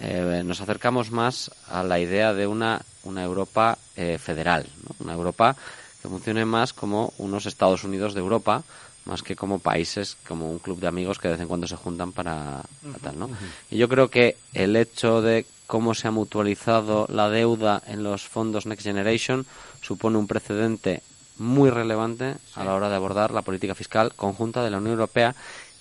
[0.00, 4.66] eh, nos acercamos más a la idea de una, una Europa eh, federal,
[5.00, 5.56] una Europa
[6.02, 8.62] que funcione más como unos Estados Unidos de Europa,
[9.04, 11.76] más que como países, como un club de amigos que de vez en cuando se
[11.76, 12.62] juntan para,
[13.02, 13.30] tal, ¿no?
[13.70, 18.26] Y yo creo que el hecho de cómo se ha mutualizado la deuda en los
[18.26, 19.46] fondos Next Generation
[19.80, 21.02] supone un precedente
[21.38, 25.34] muy relevante a la hora de abordar la política fiscal conjunta de la Unión Europea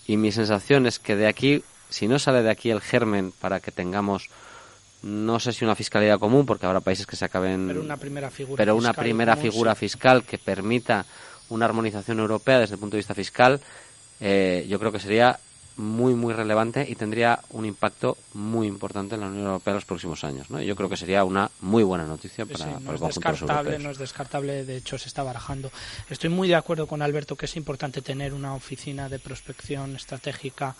[0.08, 3.60] y mi sensación es que de aquí si no sale de aquí el germen para
[3.60, 4.30] que tengamos
[5.02, 8.32] no sé si una fiscalidad común porque habrá países que se acaben pero una primera
[8.32, 11.06] figura pero una primera figura fiscal que permita
[11.50, 13.62] una armonización europea desde el punto de vista fiscal
[14.20, 15.40] eh, yo creo que sería
[15.78, 19.86] muy muy relevante y tendría un impacto muy importante en la Unión Europea en los
[19.86, 20.62] próximos años ¿no?
[20.62, 23.98] yo creo que sería una muy buena noticia para, no el conjunto descartable, No es
[23.98, 25.72] descartable, de hecho se está barajando.
[26.10, 30.76] Estoy muy de acuerdo con Alberto que es importante tener una oficina de prospección estratégica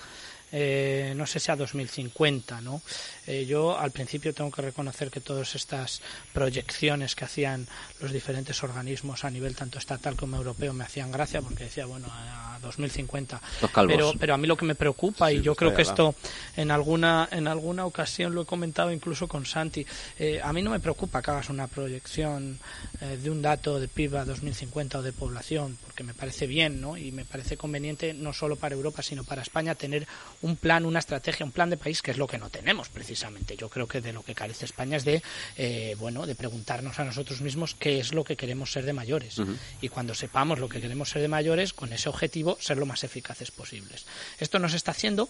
[0.52, 2.82] eh, no sé si a 2050, ¿no?
[3.28, 6.02] Eh, yo al principio tengo que reconocer que todas estas
[6.34, 7.68] proyecciones que hacían
[8.00, 12.08] los diferentes organismos a nivel tanto estatal como europeo me hacían gracia porque decía, bueno,
[12.10, 13.42] a 2050.
[13.88, 16.16] Pero, pero a mí lo que me preocupa, y yo creo que esto
[16.56, 19.86] en alguna, en alguna ocasión lo he comentado incluso con Santi,
[20.20, 22.60] eh, a mí no me preocupa que hagas una proyección
[23.00, 26.98] de un dato de PIB a 2050 o de población, porque me parece bien, ¿no?
[26.98, 30.08] Y me parece conveniente no solo para Europa, sino para España tener
[30.46, 33.58] un plan, una estrategia, un plan de país, que es lo que no tenemos precisamente.
[33.58, 35.24] Yo creo que de lo que carece España es de,
[35.58, 39.42] eh, bueno, de preguntarnos a nosotros mismos qué es lo que queremos ser de mayores.
[39.82, 43.04] Y cuando sepamos lo que queremos ser de mayores, con ese objetivo, ser lo más
[43.04, 44.06] eficaces posibles.
[44.40, 45.30] Esto nos está haciendo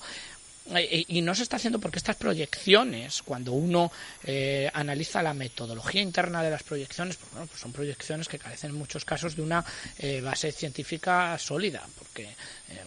[1.08, 3.92] y no se está haciendo porque estas proyecciones, cuando uno
[4.24, 8.72] eh, analiza la metodología interna de las proyecciones, pues bueno, pues son proyecciones que carecen
[8.72, 9.64] en muchos casos de una
[10.00, 12.30] eh, base científica sólida, porque,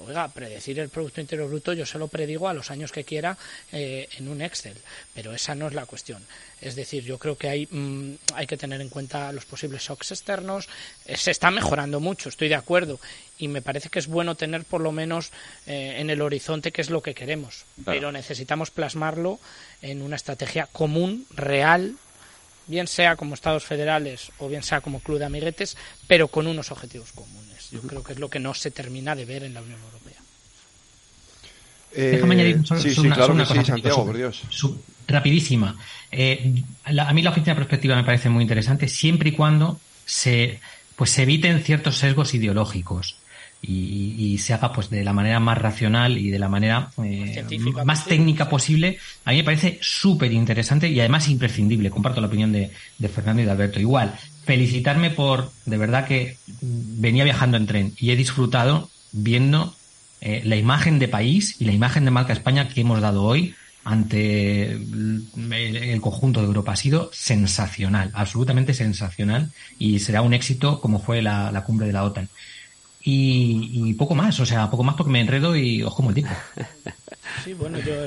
[0.07, 3.39] oiga, predecir el Producto Interior Bruto yo se lo predigo a los años que quiera
[3.71, 4.77] en un Excel,
[5.15, 6.25] pero esa no es la cuestión.
[6.61, 10.11] Es decir, yo creo que hay, mm, hay que tener en cuenta los posibles shocks
[10.11, 10.69] externos.
[11.07, 12.99] Eh, se está mejorando mucho, estoy de acuerdo.
[13.39, 15.31] Y me parece que es bueno tener por lo menos
[15.67, 17.65] eh, en el horizonte qué es lo que queremos.
[17.85, 19.39] Pero necesitamos plasmarlo
[19.83, 21.95] en una estrategia común, real,
[22.67, 25.77] bien sea como Estados federales o bien sea como Club de Amiguetes,
[26.09, 27.71] pero con unos objetivos comunes.
[27.71, 30.21] Yo creo que es lo que no se termina de ver en la Unión Europea.
[31.95, 32.57] Déjame añadir
[32.99, 34.43] una, cosa, Santiago, por Dios
[35.09, 35.77] rapidísima.
[36.13, 40.61] Eh, a mí la oficina perspectiva me parece muy interesante siempre y cuando se,
[40.95, 43.17] pues, se eviten ciertos sesgos ideológicos.
[43.61, 47.45] Y, se haga pues de la manera más racional y de la manera eh,
[47.85, 51.91] más técnica posible, a mí me parece súper interesante y además imprescindible.
[51.91, 52.71] Comparto la opinión de,
[53.13, 53.81] Fernando y de Alberto.
[53.81, 59.75] Igual, felicitarme por, de verdad que venía viajando en tren y he disfrutado viendo
[60.21, 63.57] eh, la imagen de país y la imagen de marca España que hemos dado hoy
[63.89, 66.73] ante el, conjunto de Europa.
[66.73, 72.05] Ha sido sensacional, absolutamente sensacional y será un éxito como fue la, cumbre de la
[72.05, 72.29] OTAN.
[73.03, 76.35] Y, poco más, o sea, poco más porque me enredo y ojo como el tiempo.
[77.45, 78.07] Sí, bueno, yo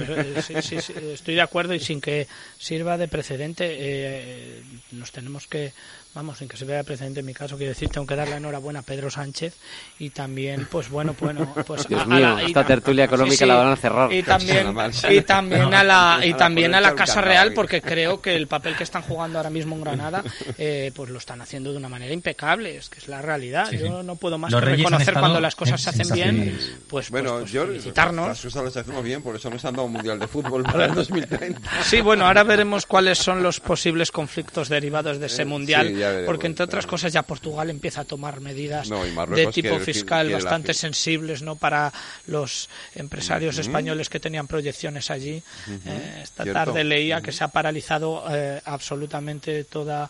[1.14, 2.28] estoy de acuerdo y sin que
[2.58, 5.74] sirva de precedente, eh, nos tenemos que
[6.14, 8.80] vamos, sin que se vea precedente en mi caso, quiero decir, tengo que darle enhorabuena
[8.80, 9.56] a Pedro Sánchez
[10.00, 14.12] y también, pues bueno, bueno, pues Dios mío, esta tertulia económica la van a cerrar.
[14.12, 14.76] Y también,
[15.10, 18.76] y también a la, y también a la Casa Real, porque creo que el papel
[18.76, 20.24] que están jugando ahora mismo en Granada,
[20.58, 23.72] eh, pues lo están haciendo de una manera impecable, es que es la realidad.
[23.72, 26.60] Yo no puedo más que reconocer cuando las cosas se hacen bien,
[26.90, 28.28] pues, bueno, pues, pues felicitarnos.
[28.28, 30.86] Las cosas las hacemos bien, por eso nos han dado un mundial de fútbol para
[30.86, 31.84] el 2030.
[31.84, 36.66] Sí, bueno, ahora veremos cuáles son los posibles conflictos derivados de ese mundial porque entre
[36.66, 41.92] otras cosas ya Portugal empieza a tomar medidas de tipo fiscal bastante sensibles no para
[42.28, 45.42] los empresarios españoles que tenían proyecciones allí.
[45.86, 50.10] Eh, esta tarde leía que se ha paralizado eh, absolutamente toda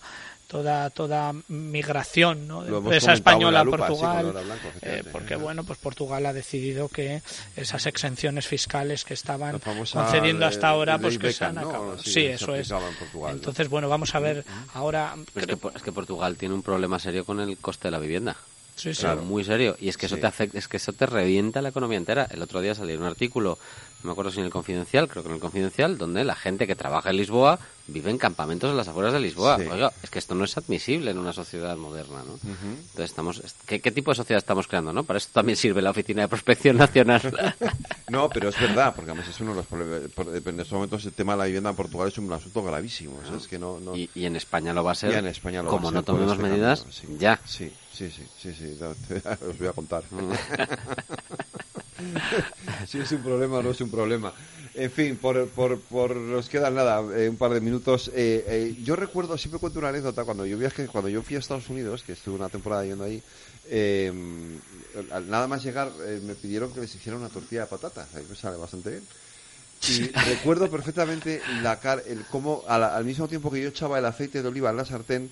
[0.52, 2.64] toda toda migración ¿no?
[2.64, 4.34] de empresa española a Portugal
[4.82, 7.22] eh, porque bueno pues Portugal ha decidido que
[7.56, 11.98] esas exenciones fiscales que estaban concediendo hasta ahora pues que se han acabado.
[12.00, 12.70] Sí, eso es.
[13.30, 14.44] entonces bueno vamos a ver
[14.74, 18.00] ahora es que, es que Portugal tiene un problema serio con el coste de la
[18.00, 18.36] vivienda.
[18.76, 19.06] Sí, sí.
[19.24, 19.76] muy serio.
[19.80, 22.28] Y es que eso te afecta, es que eso te revienta la economía entera.
[22.32, 23.60] El otro día salió un artículo
[24.04, 26.68] no me acuerdo si en el Confidencial, creo que en el Confidencial, donde la gente
[26.68, 29.58] que trabaja en Lisboa vive en campamentos en las afueras de Lisboa.
[29.58, 32.40] Oiga, es que esto no es admisible en una sociedad moderna, ¿no?
[32.44, 35.04] Entonces estamos, ¿qué, tipo de sociedad estamos creando, no?
[35.04, 37.22] Para eso también sirve la Oficina de Prospección Nacional.
[38.10, 40.02] no, pero es verdad, porque además es uno de los problemas.
[40.46, 43.20] En estos momentos el tema de la vivienda en Portugal es un asunto gravísimo.
[43.36, 45.14] Es que no, Y, en España lo va a ser.
[45.14, 46.86] en España como no tomemos medidas,
[47.20, 47.40] ya.
[47.46, 48.78] Sí, sí, sí, sí, sí,
[49.50, 50.04] os voy a contar.
[52.88, 54.34] si es un problema o no es un problema.
[54.74, 58.10] En fin, por, por, por nos quedan nada, eh, un par de minutos.
[58.16, 61.40] Eh, eh, yo recuerdo, siempre cuento una anécdota, cuando yo viajé, cuando yo fui a
[61.40, 63.22] Estados Unidos, que estuve una temporada yendo ahí,
[65.28, 65.92] nada más llegar
[66.24, 69.04] me pidieron que les hiciera una tortilla de patatas, ahí me sale bastante bien.
[69.90, 74.48] Y recuerdo perfectamente la el cómo al mismo tiempo que yo echaba el aceite de
[74.48, 75.32] oliva en la sartén,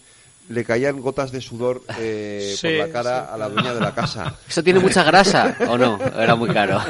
[0.50, 4.36] le caían gotas de sudor eh, por la cara a la dueña de la casa.
[4.48, 6.00] ¿Eso tiene mucha grasa o no?
[6.18, 6.82] Era muy caro.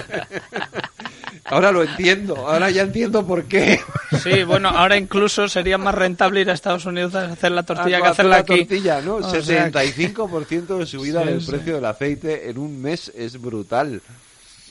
[1.45, 3.79] Ahora lo entiendo, ahora ya entiendo por qué.
[4.21, 7.97] Sí, bueno, ahora incluso sería más rentable ir a Estados Unidos a hacer la tortilla
[7.97, 8.57] ah, que hacerla la aquí.
[8.57, 9.19] tortilla, ¿no?
[9.19, 13.99] 65% de subida del precio del aceite en un mes es brutal.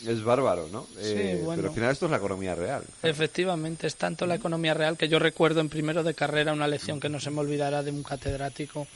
[0.07, 0.87] Es bárbaro, ¿no?
[0.99, 2.85] Eh, pero al final esto es la economía real.
[3.03, 7.01] Efectivamente, es tanto la economía real que yo recuerdo en primero de carrera una lección
[7.01, 8.87] que no se me olvidará de un catedrático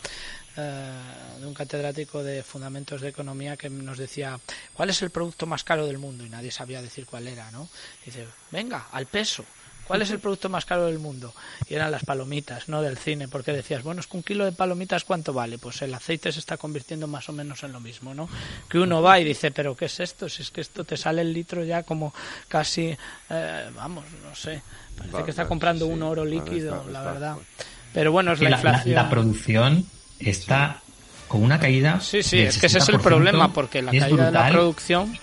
[0.57, 0.91] eh,
[1.41, 4.39] de un catedrático de fundamentos de economía que nos decía
[4.75, 7.69] cuál es el producto más caro del mundo y nadie sabía decir cuál era, ¿no?
[8.05, 9.45] Dice, venga, al peso.
[9.87, 11.35] ¿Cuál es el producto más caro del mundo?
[11.69, 14.53] Y eran las palomitas, no del cine, porque decías, bueno, es que un kilo de
[14.53, 15.59] palomitas, ¿cuánto vale?
[15.59, 18.29] Pues el aceite se está convirtiendo más o menos en lo mismo, ¿no?
[18.69, 20.29] Que uno va y dice, pero ¿qué es esto?
[20.29, 22.15] Si es que esto te sale el litro ya como
[22.49, 22.97] casi,
[23.31, 24.63] eh, vamos, no sé,
[24.97, 27.37] parece que está comprando un oro líquido, la verdad.
[27.93, 28.95] Pero bueno, es la, inflación.
[28.95, 29.87] La, producción
[30.19, 30.81] está
[31.29, 32.01] con una caída.
[32.01, 35.19] Sí, sí, es que ese es el problema, porque la caída de la producción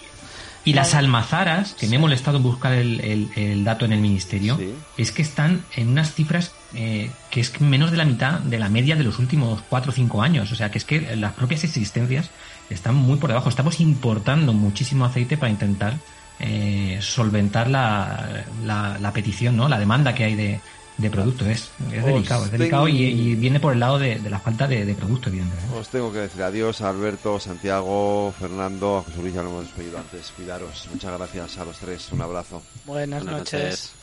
[0.69, 4.59] y las almazaras, que me he molestado en buscar el, dato en el ministerio,
[4.97, 8.69] es que están en unas cifras eh, que es menos de la mitad de la
[8.69, 10.51] media de los últimos 4 o 5 años.
[10.51, 12.29] O sea, que es que las propias existencias
[12.69, 13.49] están muy por debajo.
[13.49, 15.95] Estamos importando muchísimo aceite para intentar
[16.39, 19.69] eh, solventar la, la, petición, ¿no?
[19.69, 20.61] la demanda que hay de,
[20.99, 21.45] de producto.
[21.45, 25.29] Es, es delicado, es delicado y, viene por el lado de, la falta de, producto,
[25.29, 25.77] evidentemente.
[25.77, 29.65] Os tengo que decir adiós a Alberto, Santiago, Fernando, a José Luis, ya lo hemos
[29.65, 30.31] despedido antes.
[30.31, 30.87] Cuidaros.
[30.91, 32.11] Muchas gracias a los tres.
[32.11, 32.61] Un abrazo.
[32.85, 33.93] Buenas, noches.